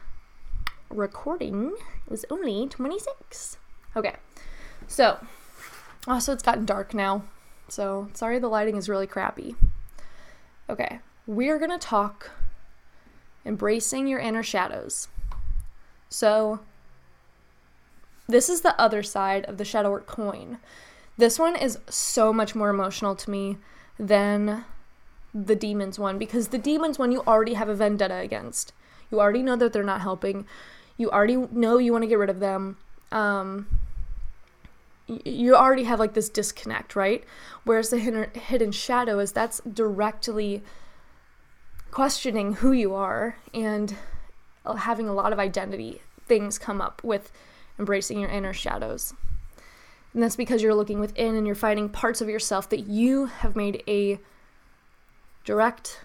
[0.89, 1.73] recording,
[2.05, 3.57] it was only 26.
[3.95, 4.15] Okay,
[4.87, 5.19] so
[6.07, 7.23] also it's gotten dark now,
[7.73, 9.55] so sorry the lighting is really crappy.
[10.69, 12.31] Okay, we're gonna talk
[13.45, 15.07] embracing your inner shadows.
[16.09, 16.59] So,
[18.27, 20.59] this is the other side of the shadow work coin.
[21.17, 23.57] This one is so much more emotional to me
[23.99, 24.65] than
[25.33, 28.71] the demons one because the demons one you already have a vendetta against.
[29.11, 30.45] You already know that they're not helping.
[30.97, 32.77] You already know you want to get rid of them.
[33.11, 33.67] Um,
[35.07, 37.23] you already have like this disconnect, right?
[37.63, 40.63] Whereas the hidden shadow is that's directly
[41.91, 43.95] questioning who you are and
[44.65, 47.31] uh, having a lot of identity things come up with
[47.77, 49.13] embracing your inner shadows.
[50.13, 53.55] And that's because you're looking within and you're finding parts of yourself that you have
[53.55, 54.19] made a
[55.43, 56.01] direct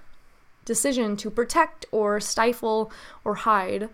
[0.65, 2.93] decision to protect or stifle
[3.25, 3.89] or hide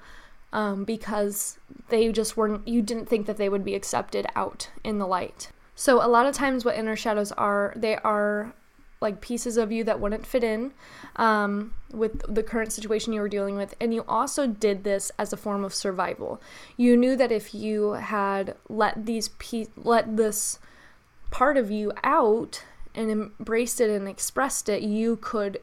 [0.54, 1.58] um, because
[1.90, 5.50] they just weren't, you didn't think that they would be accepted out in the light.
[5.74, 8.54] So, a lot of times, what inner shadows are, they are
[9.00, 10.72] like pieces of you that wouldn't fit in
[11.16, 13.74] um, with the current situation you were dealing with.
[13.80, 16.40] And you also did this as a form of survival.
[16.76, 20.58] You knew that if you had let these pe- let this
[21.30, 22.64] part of you out
[22.94, 25.58] and embraced it and expressed it, you could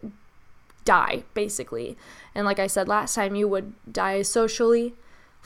[0.86, 1.98] die, basically.
[2.34, 4.96] And like I said last time, you would die socially,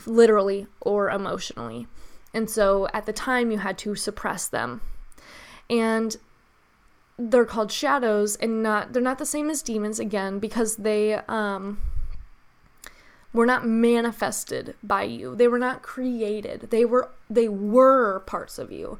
[0.06, 1.86] literally, or emotionally.
[2.34, 4.80] And so at the time, you had to suppress them.
[5.68, 6.16] And
[7.18, 11.78] they're called shadows and not they're not the same as demons again because they um
[13.32, 18.70] were not manifested by you they were not created they were they were parts of
[18.70, 18.98] you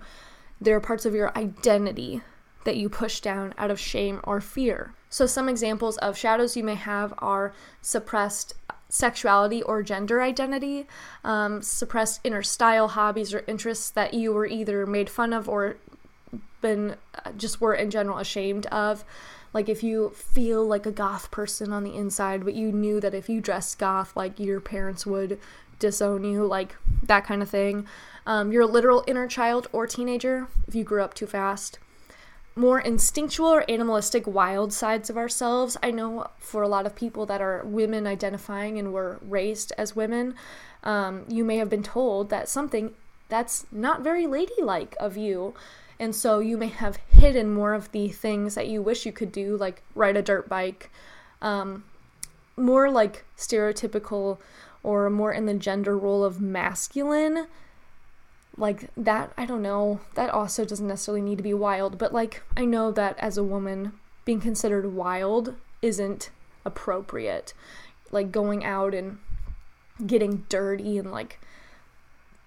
[0.61, 2.23] they're parts of your identity
[2.67, 4.93] that you push down out of shame or fear.
[5.09, 8.55] So, some examples of shadows you may have are suppressed
[8.89, 10.87] sexuality or gender identity,
[11.25, 15.77] um, suppressed inner style, hobbies, or interests that you were either made fun of or
[16.61, 19.05] been uh, just were in general ashamed of.
[19.53, 23.15] Like if you feel like a goth person on the inside, but you knew that
[23.15, 25.41] if you dressed goth, like your parents would
[25.79, 27.87] disown you, like that kind of thing.
[28.27, 31.79] Um, your literal inner child or teenager, if you grew up too fast
[32.57, 35.77] more instinctual or animalistic wild sides of ourselves.
[35.83, 39.95] I know for a lot of people that are women identifying and were raised as
[39.95, 40.35] women,
[40.83, 42.95] um, you may have been told that something
[43.29, 45.55] that's not very ladylike of you.
[45.99, 49.33] And so you may have hidden more of the things that you wish you could
[49.33, 50.91] do, like ride a dirt bike,
[51.43, 51.85] um,
[52.57, 54.39] more like stereotypical
[54.83, 57.47] or more in the gender role of masculine
[58.59, 62.43] like that i don't know that also doesn't necessarily need to be wild but like
[62.57, 63.93] i know that as a woman
[64.27, 66.31] being considered wild isn't
[66.67, 67.55] appropriate.
[68.11, 69.19] Like going out and
[70.05, 71.41] getting dirty and like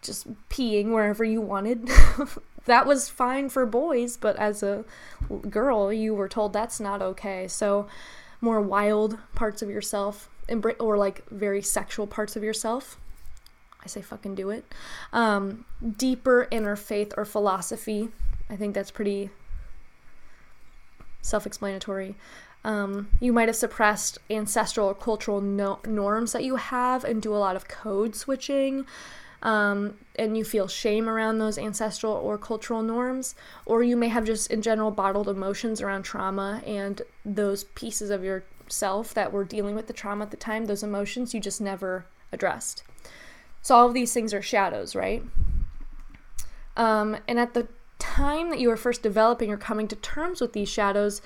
[0.03, 1.89] just peeing wherever you wanted
[2.65, 4.85] that was fine for boys but as a
[5.49, 7.47] girl you were told that's not okay.
[7.47, 7.87] So
[8.41, 10.29] more wild parts of yourself
[10.79, 12.97] or like very sexual parts of yourself
[13.83, 14.65] I say fucking do it.
[15.13, 15.65] Um,
[15.97, 18.09] deeper inner faith or philosophy.
[18.49, 19.29] I think that's pretty
[21.21, 22.15] self explanatory.
[22.63, 27.33] Um, you might have suppressed ancestral or cultural no- norms that you have and do
[27.33, 28.85] a lot of code switching.
[29.41, 34.25] Um, and you feel shame around those ancestral or cultural norms, or you may have
[34.25, 39.75] just in general bottled emotions around trauma and those pieces of yourself that were dealing
[39.75, 42.83] with the trauma at the time, those emotions you just never addressed.
[43.61, 45.23] So all of these things are shadows, right?
[46.77, 47.67] Um, and at the
[47.99, 51.21] time that you were first developing or coming to terms with these shadows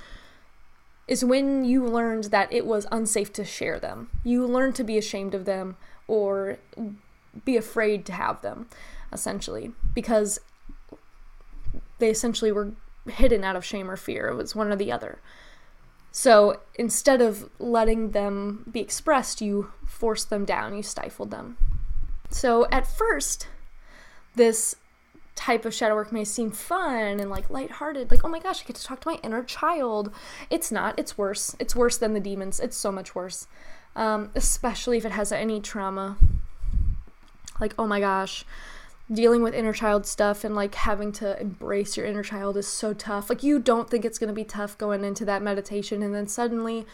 [1.08, 4.10] is when you learned that it was unsafe to share them.
[4.24, 5.76] You learned to be ashamed of them
[6.08, 6.58] or
[7.46, 8.68] be afraid to have them,
[9.12, 10.40] essentially, because
[12.00, 12.74] they essentially were
[13.08, 14.28] hidden out of shame or fear.
[14.30, 15.20] It was one or the other.
[16.12, 21.58] So instead of letting them be expressed, you forced them down, you stifled them.
[22.34, 23.48] So at first,
[24.36, 24.76] this
[25.36, 28.68] type of shadow work may seem fun and like lighthearted, like, oh my gosh, I
[28.68, 30.12] get to talk to my inner child.
[30.50, 31.56] It's not, it's worse.
[31.60, 32.60] It's worse than the demons.
[32.60, 33.48] It's so much worse.
[33.96, 36.18] Um, especially if it has any trauma.
[37.60, 38.46] Like, oh my gosh,
[39.12, 42.94] dealing with inner child stuff and like having to embrace your inner child is so
[42.94, 43.30] tough.
[43.30, 46.88] Like, you don't think it's gonna be tough going into that meditation, and then suddenly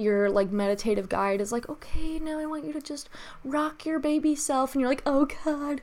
[0.00, 3.08] your like meditative guide is like, okay, now I want you to just
[3.44, 5.82] rock your baby self, and you're like, oh god,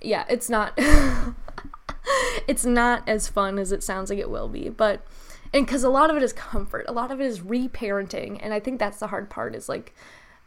[0.00, 0.72] yeah, it's not,
[2.48, 5.06] it's not as fun as it sounds like it will be, but
[5.52, 8.52] and because a lot of it is comfort, a lot of it is reparenting, and
[8.52, 9.94] I think that's the hard part is like,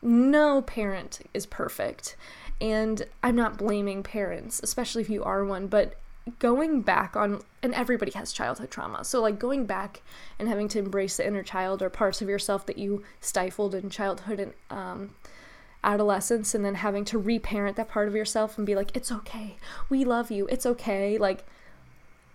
[0.01, 2.15] no parent is perfect,
[2.61, 5.95] and I'm not blaming parents, especially if you are one, but
[6.39, 9.03] going back on and everybody has childhood trauma.
[9.03, 10.01] So like going back
[10.37, 13.89] and having to embrace the inner child or parts of yourself that you stifled in
[13.89, 15.15] childhood and um,
[15.83, 19.57] adolescence and then having to reparent that part of yourself and be like it's okay.
[19.89, 20.47] We love you.
[20.47, 21.45] It's okay like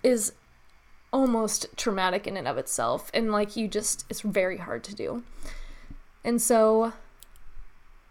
[0.02, 0.33] is
[1.12, 5.22] almost traumatic in and of itself and like you just it's very hard to do.
[6.24, 6.92] And so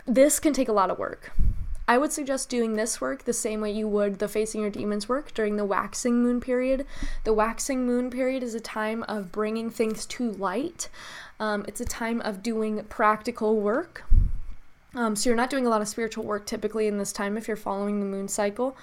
[0.06, 1.32] this can take a lot of work
[1.88, 5.10] I would suggest doing this work the same way you would the facing your demons
[5.10, 6.86] work during the waxing moon period.
[7.26, 10.90] The waxing moon period is a time of bringing things to light.
[11.40, 14.06] Um, it's a time of doing practical work.
[14.96, 17.48] Um, so you're not doing a lot of spiritual work typically in this time if
[17.48, 18.78] you're following the moon cycle,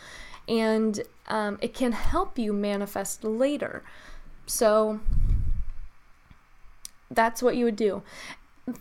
[0.48, 3.82] and um, it can help you manifest later.
[4.46, 5.00] So
[7.10, 8.02] that's what you would do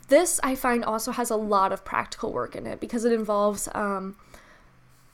[0.07, 3.67] this I find also has a lot of practical work in it because it involves
[3.73, 4.15] um,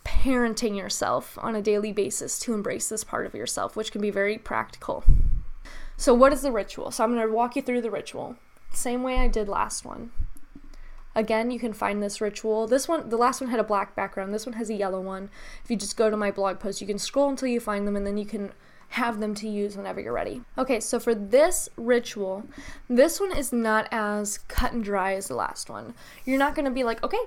[0.04, 4.12] parenting yourself on a daily basis to embrace this part of yourself, which can be
[4.12, 5.04] very practical.
[5.98, 6.92] So, what is the ritual?
[6.92, 8.36] So, I'm going to walk you through the ritual,
[8.72, 10.12] same way I did last one.
[11.18, 12.68] Again, you can find this ritual.
[12.68, 14.34] This one, the last one had a black background.
[14.34, 15.30] This one has a yellow one.
[15.64, 17.96] If you just go to my blog post, you can scroll until you find them
[17.96, 18.52] and then you can
[18.90, 20.42] have them to use whenever you're ready.
[20.58, 22.44] Okay, so for this ritual,
[22.90, 25.94] this one is not as cut and dry as the last one.
[26.26, 27.20] You're not going to be like, okay,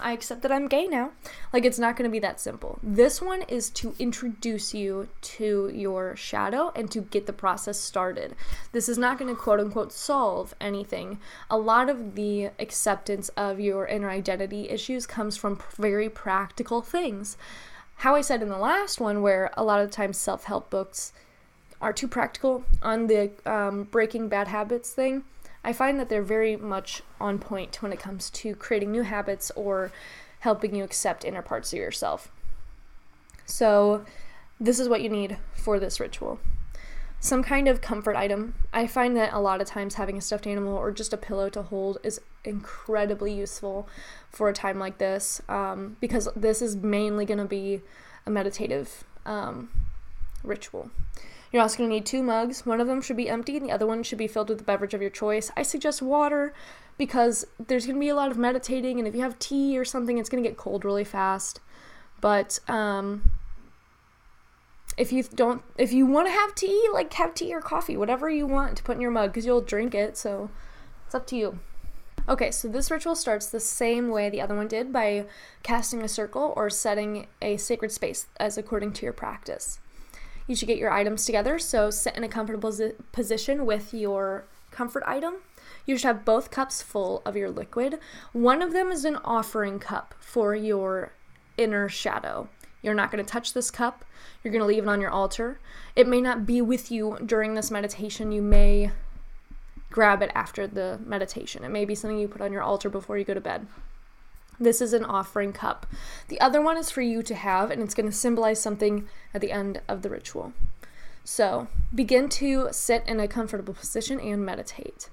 [0.00, 1.10] I accept that I'm gay now.
[1.52, 2.78] Like, it's not going to be that simple.
[2.82, 8.34] This one is to introduce you to your shadow and to get the process started.
[8.72, 11.18] This is not going to quote unquote solve anything.
[11.50, 17.36] A lot of the acceptance of your inner identity issues comes from very practical things
[17.96, 21.12] how I said in the last one, where a lot of times self help books
[21.80, 25.24] are too practical on the um, breaking bad habits thing,
[25.64, 29.50] I find that they're very much on point when it comes to creating new habits
[29.54, 29.92] or
[30.40, 32.30] helping you accept inner parts of yourself.
[33.46, 34.04] So,
[34.60, 36.38] this is what you need for this ritual
[37.22, 38.52] some kind of comfort item.
[38.72, 41.48] I find that a lot of times having a stuffed animal or just a pillow
[41.50, 43.88] to hold is incredibly useful
[44.28, 47.80] for a time like this um, because this is mainly going to be
[48.26, 49.70] a meditative um,
[50.42, 50.90] ritual.
[51.52, 52.66] You're also going to need two mugs.
[52.66, 54.64] One of them should be empty and the other one should be filled with the
[54.64, 55.52] beverage of your choice.
[55.56, 56.52] I suggest water
[56.98, 59.84] because there's going to be a lot of meditating, and if you have tea or
[59.84, 61.60] something, it's going to get cold really fast.
[62.20, 63.31] But um,
[64.96, 68.28] if you don't if you want to have tea like have tea or coffee whatever
[68.28, 70.50] you want to put in your mug because you'll drink it so
[71.06, 71.58] it's up to you.
[72.28, 75.26] Okay so this ritual starts the same way the other one did by
[75.62, 79.80] casting a circle or setting a sacred space as according to your practice.
[80.46, 82.72] You should get your items together so sit in a comfortable
[83.12, 85.36] position with your comfort item.
[85.86, 87.98] You should have both cups full of your liquid.
[88.32, 91.12] One of them is an offering cup for your
[91.56, 92.48] inner shadow
[92.82, 94.04] you're not going to touch this cup.
[94.42, 95.60] You're going to leave it on your altar.
[95.94, 98.32] It may not be with you during this meditation.
[98.32, 98.90] You may
[99.90, 101.64] grab it after the meditation.
[101.64, 103.66] It may be something you put on your altar before you go to bed.
[104.58, 105.86] This is an offering cup.
[106.28, 109.40] The other one is for you to have, and it's going to symbolize something at
[109.40, 110.52] the end of the ritual.
[111.24, 115.08] So begin to sit in a comfortable position and meditate.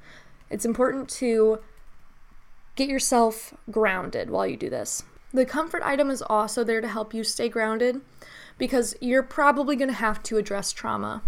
[0.49, 1.59] It's important to
[2.75, 5.03] get yourself grounded while you do this.
[5.33, 8.01] The comfort item is also there to help you stay grounded
[8.57, 11.21] because you're probably going to have to address trauma,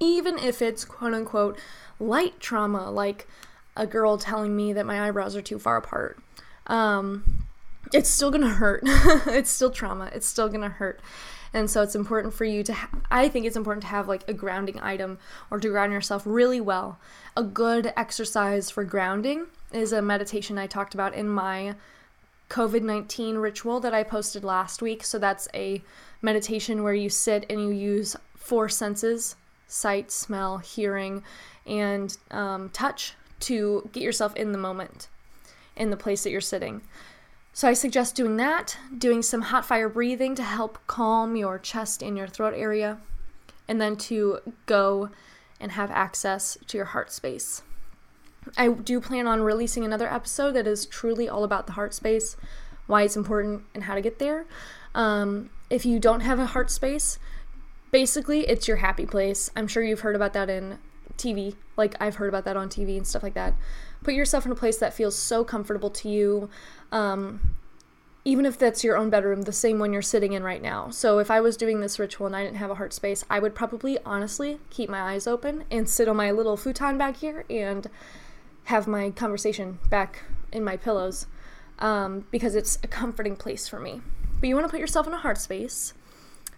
[0.00, 1.58] even if it's quote unquote
[2.00, 3.28] light trauma, like
[3.76, 6.18] a girl telling me that my eyebrows are too far apart.
[6.66, 7.46] Um,
[7.92, 8.82] it's still going to hurt.
[8.86, 10.10] it's still trauma.
[10.14, 11.00] It's still going to hurt.
[11.54, 14.26] And so it's important for you to, ha- I think it's important to have like
[14.26, 15.18] a grounding item
[15.50, 16.98] or to ground yourself really well.
[17.36, 21.74] A good exercise for grounding is a meditation I talked about in my
[22.52, 25.04] COVID 19 ritual that I posted last week.
[25.04, 25.82] So that's a
[26.20, 29.36] meditation where you sit and you use four senses
[29.66, 31.22] sight, smell, hearing,
[31.66, 35.08] and um, touch to get yourself in the moment,
[35.76, 36.82] in the place that you're sitting.
[37.54, 42.02] So I suggest doing that, doing some hot fire breathing to help calm your chest
[42.02, 42.98] and your throat area,
[43.66, 45.08] and then to go
[45.58, 47.62] and have access to your heart space.
[48.56, 52.36] I do plan on releasing another episode that is truly all about the heart space,
[52.86, 54.46] why it's important, and how to get there.
[54.94, 57.18] Um, if you don't have a heart space,
[57.90, 59.50] basically it's your happy place.
[59.56, 60.78] I'm sure you've heard about that in
[61.16, 61.54] TV.
[61.76, 63.54] Like I've heard about that on TV and stuff like that.
[64.02, 66.50] Put yourself in a place that feels so comfortable to you.
[66.90, 67.56] Um,
[68.24, 70.90] even if that's your own bedroom, the same one you're sitting in right now.
[70.90, 73.40] So if I was doing this ritual and I didn't have a heart space, I
[73.40, 77.44] would probably honestly keep my eyes open and sit on my little futon back here
[77.50, 77.88] and
[78.64, 81.26] have my conversation back in my pillows
[81.78, 84.00] um, because it's a comforting place for me.
[84.40, 85.94] But you want to put yourself in a heart space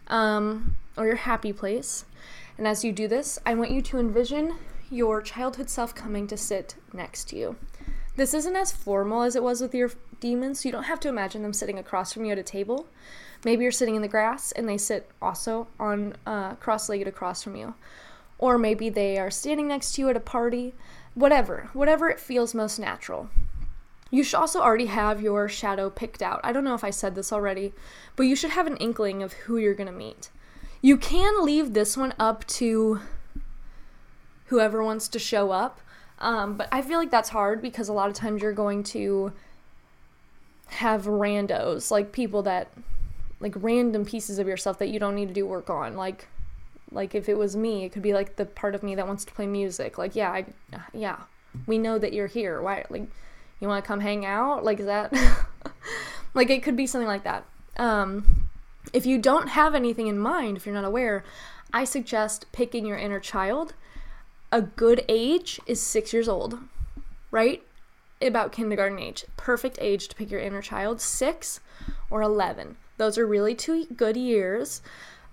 [0.09, 2.05] um, or your happy place.
[2.57, 4.57] And as you do this, I want you to envision
[4.91, 7.57] your childhood self coming to sit next to you.
[8.17, 9.91] This isn't as formal as it was with your
[10.21, 12.87] demons, you don't have to imagine them sitting across from you at a table.
[13.45, 17.43] Maybe you're sitting in the grass and they sit also on uh, cross legged across
[17.43, 17.75] from you.
[18.39, 20.75] Or maybe they are standing next to you at a party.
[21.15, 23.31] Whatever, whatever it feels most natural.
[24.11, 26.41] You should also already have your shadow picked out.
[26.45, 27.73] I don't know if I said this already,
[28.17, 30.31] but you should have an inkling of who you're going to meet.
[30.83, 33.01] You can leave this one up to
[34.47, 35.81] whoever wants to show up,
[36.19, 39.33] um, but I feel like that's hard because a lot of times you're going to
[40.67, 42.69] have randos, like people that,
[43.41, 45.97] like random pieces of yourself that you don't need to do work on.
[45.97, 46.29] Like,
[46.95, 49.25] like if it was me, it could be like the part of me that wants
[49.27, 49.99] to play music.
[49.99, 50.47] Like, yeah, I,
[50.93, 51.19] yeah,
[51.67, 52.63] we know that you're here.
[52.63, 53.09] Why, like,
[53.61, 54.65] you want to come hang out?
[54.65, 55.13] Like, is that,
[56.35, 57.45] like, it could be something like that.
[57.77, 58.49] Um,
[58.93, 61.25] if you don't have anything in mind, if you're not aware,
[61.73, 63.75] I suggest picking your inner child.
[64.53, 66.61] A good age is six years old,
[67.33, 67.63] right?
[68.23, 69.25] About kindergarten age.
[69.37, 71.59] Perfect age to pick your inner child, six
[72.09, 72.77] or 11.
[72.97, 74.81] Those are really two good years,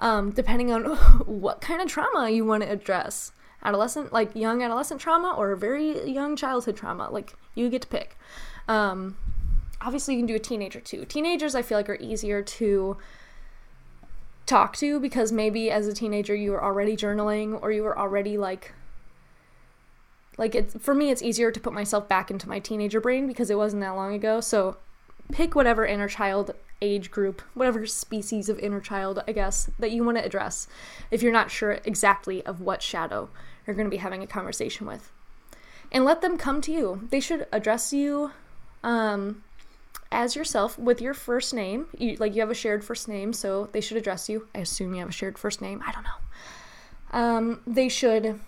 [0.01, 0.83] um, depending on
[1.25, 3.31] what kind of trauma you want to address
[3.63, 7.09] adolescent, like young adolescent trauma or very young childhood trauma.
[7.09, 8.17] Like you get to pick.
[8.67, 9.15] Um,
[9.79, 11.05] obviously, you can do a teenager too.
[11.05, 12.97] Teenagers, I feel like, are easier to
[14.47, 18.37] talk to because maybe as a teenager you were already journaling or you were already
[18.37, 18.73] like
[20.37, 23.49] like it's for me it's easier to put myself back into my teenager brain because
[23.49, 24.75] it wasn't that long ago so
[25.31, 30.03] pick whatever inner child age group whatever species of inner child i guess that you
[30.03, 30.67] want to address
[31.11, 33.29] if you're not sure exactly of what shadow
[33.65, 35.11] you're going to be having a conversation with
[35.91, 37.07] and let them come to you.
[37.09, 38.31] They should address you
[38.83, 39.43] um,
[40.11, 41.87] as yourself with your first name.
[41.97, 44.47] You, like you have a shared first name, so they should address you.
[44.55, 45.83] I assume you have a shared first name.
[45.85, 46.09] I don't know.
[47.11, 48.39] Um, they should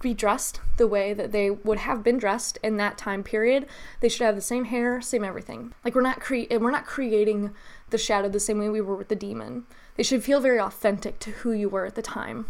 [0.00, 3.66] be dressed the way that they would have been dressed in that time period.
[4.00, 5.72] They should have the same hair, same everything.
[5.84, 7.52] Like we're not cre- we're not creating
[7.90, 9.66] the shadow the same way we were with the demon.
[9.96, 12.46] They should feel very authentic to who you were at the time.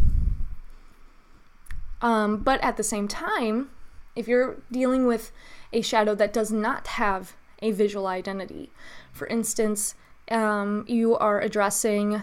[2.01, 3.71] Um, but at the same time,
[4.17, 5.33] if you're dealing with
[5.73, 8.73] a shadow that does not have a visual identity,
[9.13, 9.95] for instance,
[10.31, 12.23] um, you are addressing,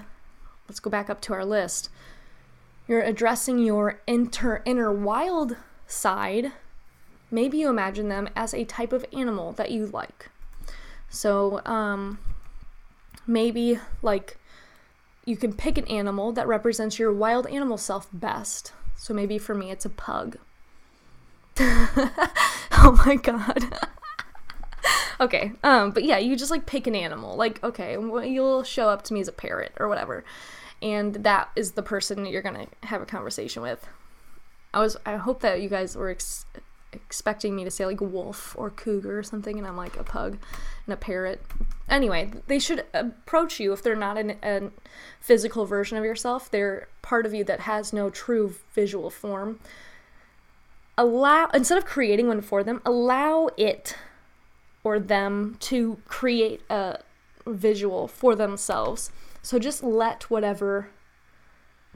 [0.68, 1.90] let's go back up to our list,
[2.90, 6.52] you're addressing your inter, inner wild side.
[7.30, 10.30] Maybe you imagine them as a type of animal that you like.
[11.08, 12.18] So, um,
[13.28, 14.38] maybe like
[15.24, 18.74] you can pick an animal that represents your wild animal self best.
[18.98, 20.38] So maybe for me it's a pug.
[21.60, 23.72] oh my god.
[25.20, 25.52] okay.
[25.64, 27.36] Um but yeah, you just like pick an animal.
[27.36, 30.24] Like okay, you'll show up to me as a parrot or whatever.
[30.82, 33.86] And that is the person you're going to have a conversation with.
[34.74, 36.46] I was I hope that you guys were ex-
[36.94, 40.38] expecting me to say like wolf or cougar or something and I'm like a pug
[40.86, 41.42] and a parrot.
[41.88, 44.72] Anyway, they should approach you if they're not a
[45.20, 46.50] physical version of yourself.
[46.50, 49.60] They're part of you that has no true visual form.
[50.98, 53.96] Allow instead of creating one for them, allow it
[54.84, 57.00] or them to create a
[57.46, 59.12] visual for themselves.
[59.42, 60.90] So just let whatever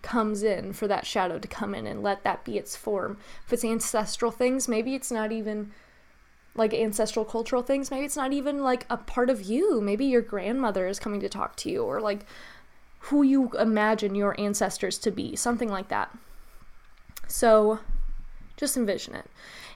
[0.01, 3.17] comes in for that shadow to come in and let that be its form.
[3.45, 5.71] If it's ancestral things, maybe it's not even
[6.55, 9.81] like ancestral cultural things, maybe it's not even like a part of you.
[9.81, 12.25] Maybe your grandmother is coming to talk to you or like
[12.99, 16.15] who you imagine your ancestors to be, something like that.
[17.27, 17.79] So
[18.55, 19.29] just envision it.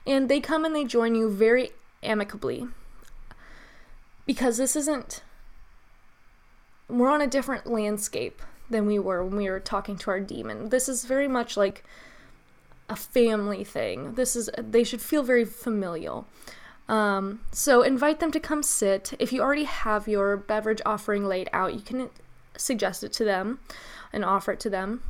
[0.06, 1.70] And they come and they join you very
[2.02, 2.68] amicably
[4.24, 5.22] because this isn't
[6.88, 10.68] we're on a different landscape than we were when we were talking to our demon.
[10.68, 11.84] This is very much like
[12.88, 14.14] a family thing.
[14.14, 16.26] This is they should feel very familial.
[16.88, 19.12] Um, so invite them to come sit.
[19.18, 22.08] If you already have your beverage offering laid out, you can
[22.56, 23.60] suggest it to them
[24.12, 25.02] and offer it to them.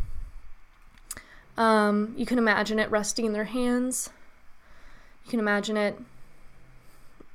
[1.57, 4.11] Um, you can imagine it resting in their hands.
[5.25, 5.99] You can imagine it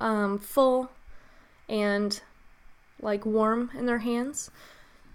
[0.00, 0.90] um, full
[1.68, 2.20] and
[3.04, 4.50] like warm in their hands.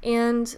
[0.04, 0.56] And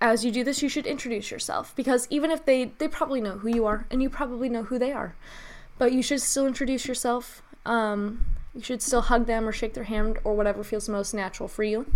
[0.00, 3.38] as you do this, you should introduce yourself because even if they they probably know
[3.38, 5.14] who you are and you probably know who they are,
[5.78, 7.42] but you should still introduce yourself.
[7.64, 11.48] Um, you should still hug them or shake their hand or whatever feels most natural
[11.48, 11.86] for you.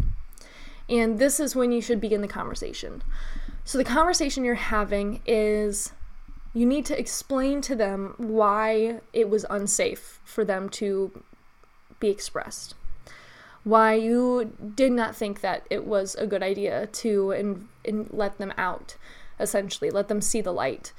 [0.89, 3.03] And this is when you should begin the conversation.
[3.65, 5.93] So the conversation you're having is
[6.55, 11.23] you need to explain to them why it was unsafe for them to
[11.99, 12.77] be expressed
[13.67, 18.39] why you did not think that it was a good idea to and in, let
[18.39, 18.95] them out
[19.41, 20.93] essentially let them see the light.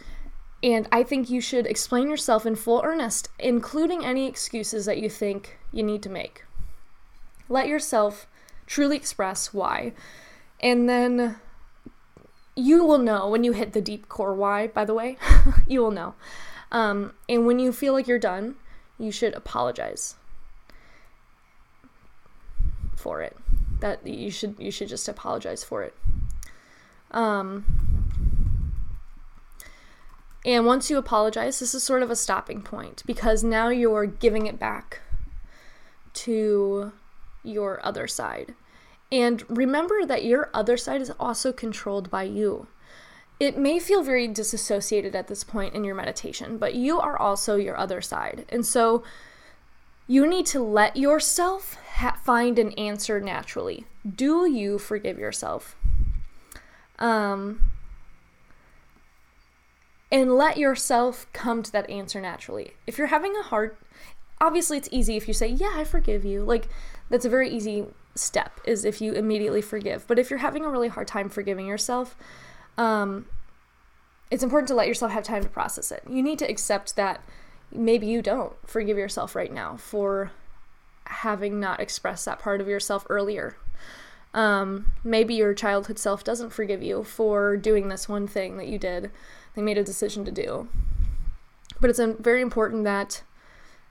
[0.61, 5.09] And i think you should explain yourself in full earnest including any excuses that you
[5.09, 6.43] think you need to make.
[7.47, 8.27] Let yourself
[8.65, 9.93] truly express why.
[10.59, 11.37] And then
[12.53, 15.17] you will know when you hit the deep core why by the way.
[15.67, 16.15] You will know.
[16.69, 18.55] Um, and when you feel like you're done
[18.99, 20.15] you should apologize
[23.07, 23.37] for it.
[23.79, 25.95] That you should you should just apologize for it.
[27.11, 27.63] Um,
[30.45, 34.45] and once you apologize, this is sort of a stopping point because now you're giving
[34.45, 34.99] it back
[36.25, 36.91] to
[37.43, 38.55] your other side.
[39.09, 42.67] And remember that your other side is also controlled by you.
[43.39, 47.55] It may feel very disassociated at this point in your meditation, but you are also
[47.55, 48.45] your other side.
[48.49, 49.03] And so
[50.07, 53.85] you need to let yourself ha- find an answer naturally.
[54.09, 55.75] Do you forgive yourself?
[56.97, 57.71] Um,
[60.11, 62.73] and let yourself come to that answer naturally.
[62.87, 63.75] If you're having a hard,
[64.39, 66.69] obviously it's easy if you say, "Yeah, I forgive you." Like
[67.09, 70.07] that's a very easy step is if you immediately forgive.
[70.07, 72.15] But if you're having a really hard time forgiving yourself,
[72.77, 73.27] um,
[74.31, 76.03] it's important to let yourself have time to process it.
[76.09, 77.21] You need to accept that
[77.71, 80.31] maybe you don't forgive yourself right now for
[81.05, 83.55] having not expressed that part of yourself earlier.
[84.33, 88.77] Um, maybe your childhood self doesn't forgive you for doing this one thing that you
[88.77, 89.11] did,
[89.55, 90.67] they made a decision to do.
[91.79, 93.23] But it's very important that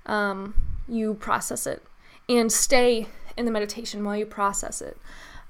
[0.04, 0.54] um,
[0.88, 1.82] you process it
[2.28, 3.06] and stay
[3.36, 4.96] in the meditation while you process it.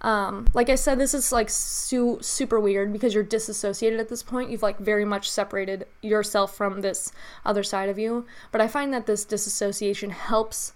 [0.03, 4.22] Um, like I said, this is like su- super weird because you're disassociated at this
[4.22, 4.51] point.
[4.51, 7.12] You've like very much separated yourself from this
[7.44, 8.26] other side of you.
[8.53, 10.72] But I find that this disassociation helps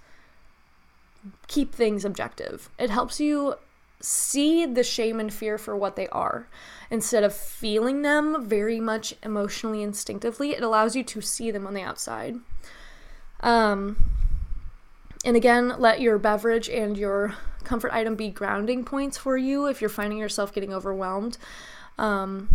[1.48, 2.70] keep things objective.
[2.78, 3.54] It helps you
[4.00, 6.48] see the shame and fear for what they are
[6.90, 10.52] instead of feeling them very much emotionally instinctively.
[10.52, 12.36] It allows you to see them on the outside.
[13.40, 13.96] Um,
[15.24, 19.80] and again, let your beverage and your comfort item be grounding points for you if
[19.80, 21.38] you're finding yourself getting overwhelmed.
[21.98, 22.48] Um,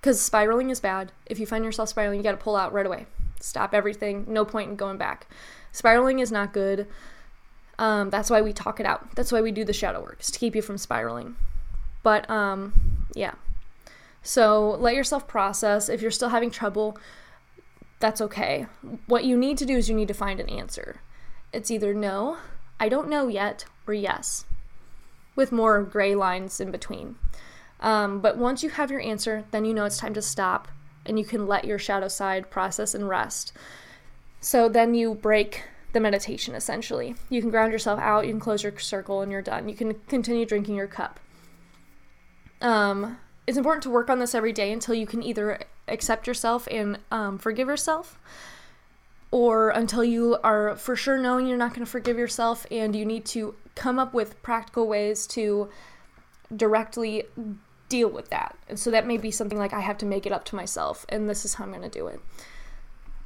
[0.00, 1.12] because spiraling is bad.
[1.26, 3.06] If you find yourself spiraling, you got to pull out right away.
[3.40, 4.24] Stop everything.
[4.28, 5.26] No point in going back.
[5.72, 6.86] Spiraling is not good.
[7.78, 9.14] Um, that's why we talk it out.
[9.16, 11.36] That's why we do the shadow work, is to keep you from spiraling.
[12.02, 13.34] But um, yeah.
[14.22, 15.88] So let yourself process.
[15.88, 16.96] If you're still having trouble,
[18.00, 18.66] that's okay.
[19.06, 21.00] What you need to do is you need to find an answer.
[21.52, 22.38] It's either no,
[22.78, 24.44] I don't know yet, or yes,
[25.34, 27.16] with more gray lines in between.
[27.80, 30.68] Um, but once you have your answer, then you know it's time to stop
[31.06, 33.52] and you can let your shadow side process and rest.
[34.40, 37.14] So then you break the meditation essentially.
[37.30, 39.68] You can ground yourself out, you can close your circle, and you're done.
[39.68, 41.18] You can continue drinking your cup.
[42.60, 46.68] Um, it's important to work on this every day until you can either accept yourself
[46.70, 48.18] and um, forgive yourself
[49.30, 53.04] or until you are for sure knowing you're not going to forgive yourself and you
[53.04, 55.68] need to come up with practical ways to
[56.54, 57.24] directly
[57.88, 58.56] deal with that.
[58.68, 61.04] And so that may be something like I have to make it up to myself
[61.08, 62.20] and this is how I'm going to do it.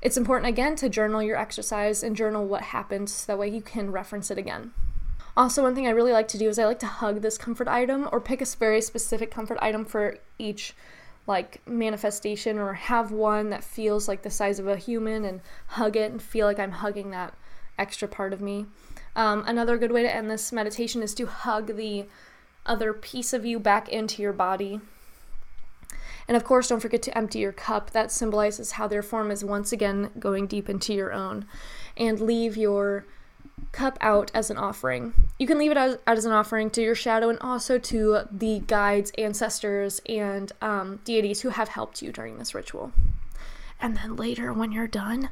[0.01, 3.63] It's important again to journal your exercise and journal what happened so that way you
[3.63, 4.73] can reference it again.
[5.37, 7.69] Also, one thing I really like to do is I like to hug this comfort
[7.69, 10.75] item or pick a very specific comfort item for each
[11.27, 15.97] like manifestation or have one that feels like the size of a human and hug
[15.97, 17.35] it and feel like I'm hugging that
[17.79, 18.67] extra part of me.
[19.15, 22.07] Um, another good way to end this meditation is to hug the
[22.67, 24.81] other piece of you back into your body.
[26.29, 27.91] And of course, don't forget to empty your cup.
[27.91, 31.47] That symbolizes how their form is once again going deep into your own.
[31.97, 33.05] And leave your
[33.71, 35.15] cup out as an offering.
[35.39, 38.61] you can leave it as, as an offering to your shadow and also to the
[38.67, 42.93] guides, ancestors, and um, deities who have helped you during this ritual.
[43.81, 45.31] And then later, when you're done,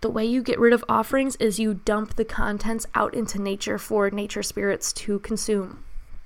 [0.00, 3.78] the way you get rid of offerings is you dump the contents out into nature
[3.78, 5.84] for nature spirits to consume.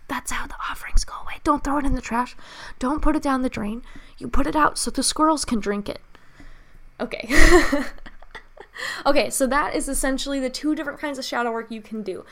[0.08, 1.36] That's how the offerings go away.
[1.42, 2.36] Don't throw it in the trash.
[2.78, 3.82] Don't put it down the drain.
[4.18, 6.00] You put it out so the squirrels can drink it.
[7.00, 7.28] Okay.
[9.06, 12.24] okay, so that is essentially the two different kinds of shadow work you can do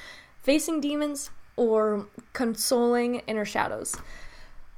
[0.43, 3.95] facing demons or consoling inner shadows.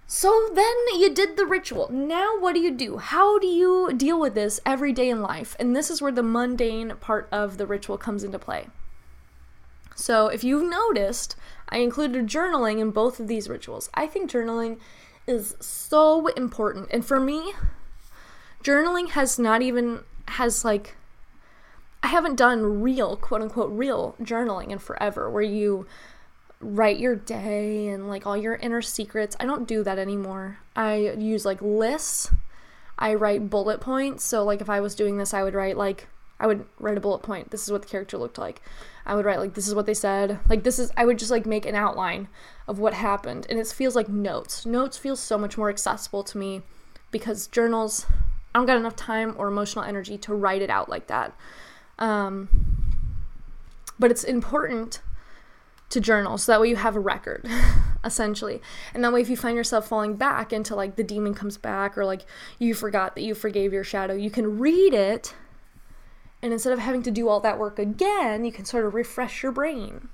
[0.09, 1.89] So then you did the ritual.
[1.91, 2.99] Now what do you do?
[2.99, 5.57] How do you deal with this every day in life?
[5.59, 8.67] And this is where the mundane part of the ritual comes into play.
[9.95, 11.37] So if you've noticed,
[11.69, 13.89] I included journaling in both of these rituals.
[13.95, 14.79] I think journaling
[15.27, 16.89] is so important.
[16.91, 17.55] And for me,
[18.63, 20.97] journaling has not even has like
[22.03, 25.87] I haven't done real, quote unquote, real journaling in forever where you
[26.61, 29.37] write your day and like all your inner secrets.
[29.39, 30.59] I don't do that anymore.
[30.75, 32.31] I use like lists.
[32.99, 34.25] I write bullet points.
[34.25, 37.01] So, like, if I was doing this, I would write like, I would write a
[37.01, 37.51] bullet point.
[37.51, 38.63] This is what the character looked like.
[39.05, 40.39] I would write like, this is what they said.
[40.49, 42.29] Like, this is, I would just like make an outline
[42.69, 43.47] of what happened.
[43.51, 44.65] And it feels like notes.
[44.65, 46.63] Notes feel so much more accessible to me
[47.11, 48.07] because journals,
[48.55, 51.35] I don't got enough time or emotional energy to write it out like that.
[51.99, 52.49] Um,
[53.99, 55.01] but it's important
[55.91, 57.47] to journal so that way you have a record
[58.05, 58.61] essentially.
[58.95, 61.97] And that way if you find yourself falling back into like the demon comes back
[61.97, 62.25] or like
[62.59, 65.35] you forgot that you forgave your shadow you can read it.
[66.41, 69.43] And instead of having to do all that work again you can sort of refresh
[69.43, 70.09] your brain.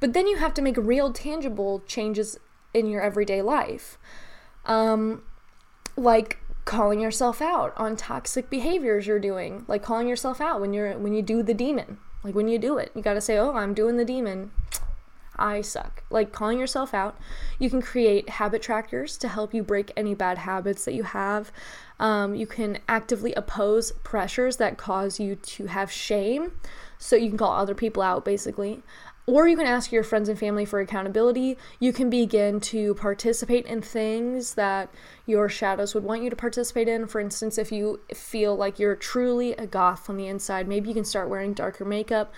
[0.00, 2.38] But then you have to make real tangible changes
[2.74, 3.98] in your everyday life.
[4.66, 5.22] Um,
[5.96, 6.38] like
[6.68, 11.14] calling yourself out on toxic behaviors you're doing like calling yourself out when you're when
[11.14, 13.72] you do the demon like when you do it you got to say oh i'm
[13.72, 14.50] doing the demon
[15.38, 16.02] I suck.
[16.10, 17.16] Like calling yourself out.
[17.58, 21.52] You can create habit trackers to help you break any bad habits that you have.
[22.00, 26.52] Um, you can actively oppose pressures that cause you to have shame.
[26.98, 28.82] So you can call other people out basically.
[29.28, 31.58] Or you can ask your friends and family for accountability.
[31.78, 34.88] You can begin to participate in things that
[35.26, 37.06] your shadows would want you to participate in.
[37.06, 40.94] For instance, if you feel like you're truly a goth on the inside, maybe you
[40.94, 42.32] can start wearing darker makeup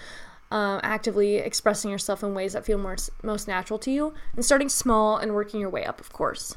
[0.51, 4.69] um, actively expressing yourself in ways that feel more, most natural to you, and starting
[4.69, 6.57] small and working your way up, of course.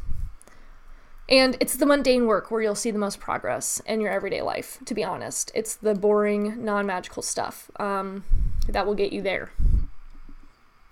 [1.30, 4.80] And it's the mundane work where you'll see the most progress in your everyday life,
[4.86, 5.52] to be honest.
[5.54, 8.24] It's the boring, non magical stuff um,
[8.68, 9.52] that will get you there.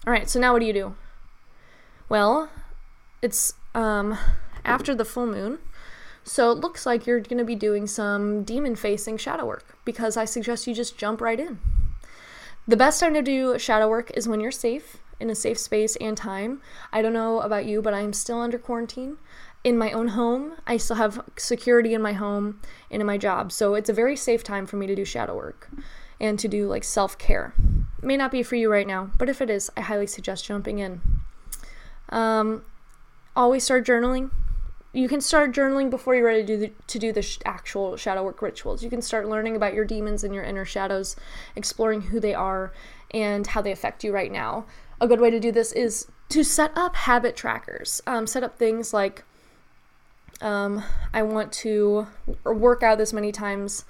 [0.08, 0.96] All right, so now what do you do?
[2.10, 2.50] Well,
[3.22, 4.18] it's um,
[4.66, 5.60] after the full moon.
[6.24, 10.18] So it looks like you're going to be doing some demon facing shadow work because
[10.18, 11.60] I suggest you just jump right in.
[12.68, 15.96] The best time to do shadow work is when you're safe, in a safe space
[15.98, 16.62] and time.
[16.92, 19.18] I don't know about you, but I'm still under quarantine
[19.64, 20.54] in my own home.
[20.66, 23.52] I still have security in my home and in my job.
[23.52, 25.70] So it's a very safe time for me to do shadow work
[26.22, 27.54] and to do like self care.
[28.02, 30.80] May not be for you right now, but if it is, I highly suggest jumping
[30.80, 31.02] in.
[32.10, 32.64] Um,
[33.36, 34.32] always start journaling
[34.94, 37.96] you can start journaling before you're ready to do the, to do the sh- actual
[37.96, 38.84] shadow work rituals.
[38.84, 41.16] You can start learning about your demons and your inner shadows,
[41.56, 42.74] exploring who they are
[43.12, 44.66] and how they affect you right now.
[45.00, 48.02] A good way to do this is to set up habit trackers.
[48.06, 49.24] Um, set up things like
[50.42, 52.08] um, I want to
[52.44, 53.86] work out this many times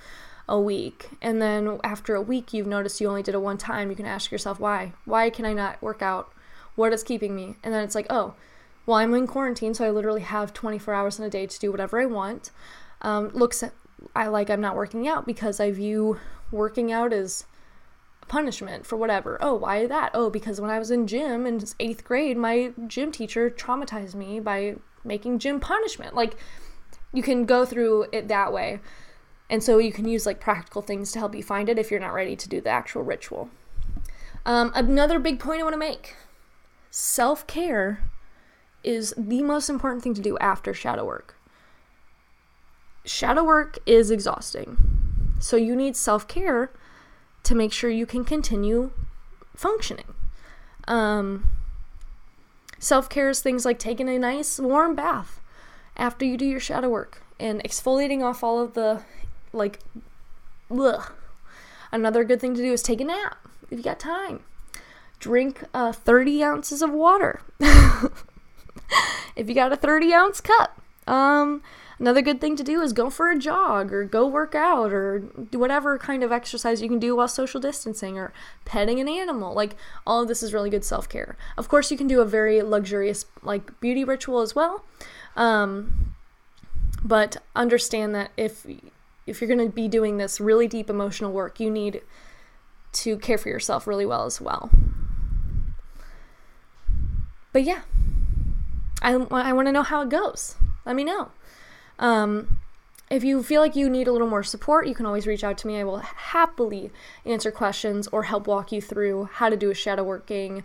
[0.52, 1.10] a week.
[1.22, 3.90] And then after a week, you've noticed you only did it one time.
[3.90, 4.92] You can ask yourself, why?
[5.06, 6.34] Why can I not work out?
[6.76, 7.56] What is keeping me?
[7.64, 8.36] And then it's like, oh,
[8.86, 11.72] well, I'm in quarantine, so I literally have 24 hours in a day to do
[11.72, 12.52] whatever I want.
[13.02, 13.64] Um, looks
[14.14, 16.20] I like I'm not working out because I view
[16.52, 17.46] working out as
[18.22, 19.38] a punishment for whatever.
[19.40, 20.12] Oh, why that?
[20.14, 24.42] Oh, because when I was in gym in eighth grade, my gym teacher traumatized me
[24.42, 24.76] by
[25.06, 26.14] making gym punishment.
[26.14, 26.36] Like,
[27.14, 28.82] you can go through it that way.
[29.52, 32.00] And so you can use like practical things to help you find it if you're
[32.00, 33.50] not ready to do the actual ritual.
[34.46, 36.16] Um, another big point I want to make
[36.90, 38.10] self care
[38.82, 41.36] is the most important thing to do after shadow work.
[43.04, 45.36] Shadow work is exhausting.
[45.40, 46.72] So you need self care
[47.44, 48.92] to make sure you can continue
[49.54, 50.14] functioning.
[50.88, 51.50] Um,
[52.80, 55.42] self care is things like taking a nice warm bath
[55.98, 59.02] after you do your shadow work and exfoliating off all of the,
[59.54, 59.80] like,
[60.70, 61.12] ugh.
[61.92, 63.38] Another good thing to do is take a nap
[63.70, 64.42] if you got time.
[65.20, 67.42] Drink uh, 30 ounces of water.
[69.36, 70.82] if you got a 30 ounce cup.
[71.08, 71.62] Um,
[72.02, 75.20] Another good thing to do is go for a jog or go work out or
[75.20, 78.34] do whatever kind of exercise you can do while social distancing or
[78.66, 79.54] petting an animal.
[79.54, 79.76] Like
[80.08, 81.38] all of this is really good self-care.
[81.60, 84.84] Of course, you can do a very luxurious like beauty ritual as well.
[85.36, 86.16] Um,
[87.04, 88.66] but understand that if
[89.32, 92.02] if you're going to be doing this really deep emotional work, you need
[92.92, 94.70] to care for yourself really well as well.
[97.54, 97.82] But yeah,
[99.02, 100.56] I, I want to know how it goes.
[100.86, 101.32] Let me know.
[101.98, 102.60] Um,
[103.10, 105.58] if you feel like you need a little more support, you can always reach out
[105.60, 105.80] to me.
[105.80, 106.92] I will happily
[107.26, 110.64] answer questions or help walk you through how to do a shadow working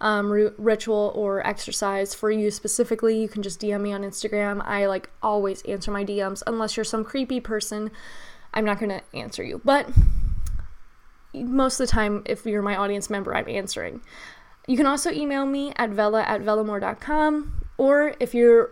[0.00, 3.20] um, r- ritual or exercise for you specifically.
[3.20, 4.62] You can just DM me on Instagram.
[4.64, 7.90] I like always answer my DMs unless you're some creepy person.
[8.54, 9.60] I'm not going to answer you.
[9.64, 9.88] But
[11.34, 14.00] most of the time, if you're my audience member, I'm answering.
[14.66, 18.68] You can also email me at vela at velamore.com, or if you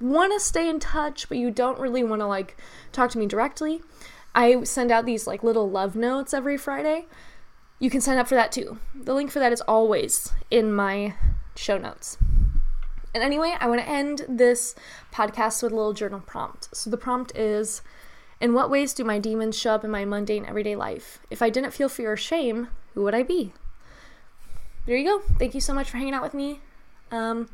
[0.00, 2.56] want to stay in touch, but you don't really want to like
[2.92, 3.82] talk to me directly,
[4.34, 7.06] I send out these like little love notes every Friday.
[7.78, 8.78] You can sign up for that too.
[8.94, 11.14] The link for that is always in my
[11.54, 12.18] show notes.
[13.14, 14.74] And anyway, I want to end this
[15.12, 16.68] podcast with a little journal prompt.
[16.76, 17.82] So the prompt is
[18.40, 21.18] In what ways do my demons show up in my mundane everyday life?
[21.30, 23.52] If I didn't feel fear or shame, who would I be?
[24.86, 25.34] There you go.
[25.38, 26.60] Thank you so much for hanging out with me.
[27.10, 27.48] Um,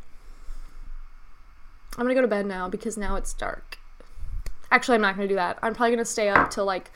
[1.97, 3.79] I'm gonna go to bed now because now it's dark.
[4.71, 5.59] Actually, I'm not gonna do that.
[5.63, 6.91] I'm probably gonna stay up till like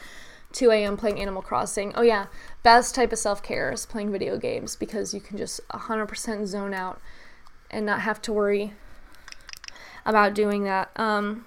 [0.52, 0.96] 2 a.m.
[0.96, 1.92] playing Animal Crossing.
[1.94, 2.26] Oh, yeah,
[2.62, 6.74] best type of self care is playing video games because you can just 100% zone
[6.74, 7.00] out
[7.70, 8.72] and not have to worry
[10.06, 10.90] about doing that.
[10.96, 11.44] Um,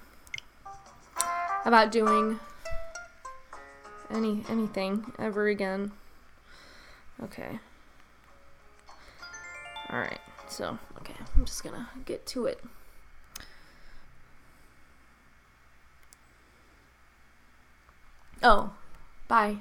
[1.64, 2.40] about doing
[4.10, 5.92] any anything ever again.
[7.22, 7.58] Okay.
[9.90, 10.20] All right.
[10.48, 12.60] So, okay, I'm just going to get to it.
[18.42, 18.72] Oh,
[19.32, 19.56] Bye.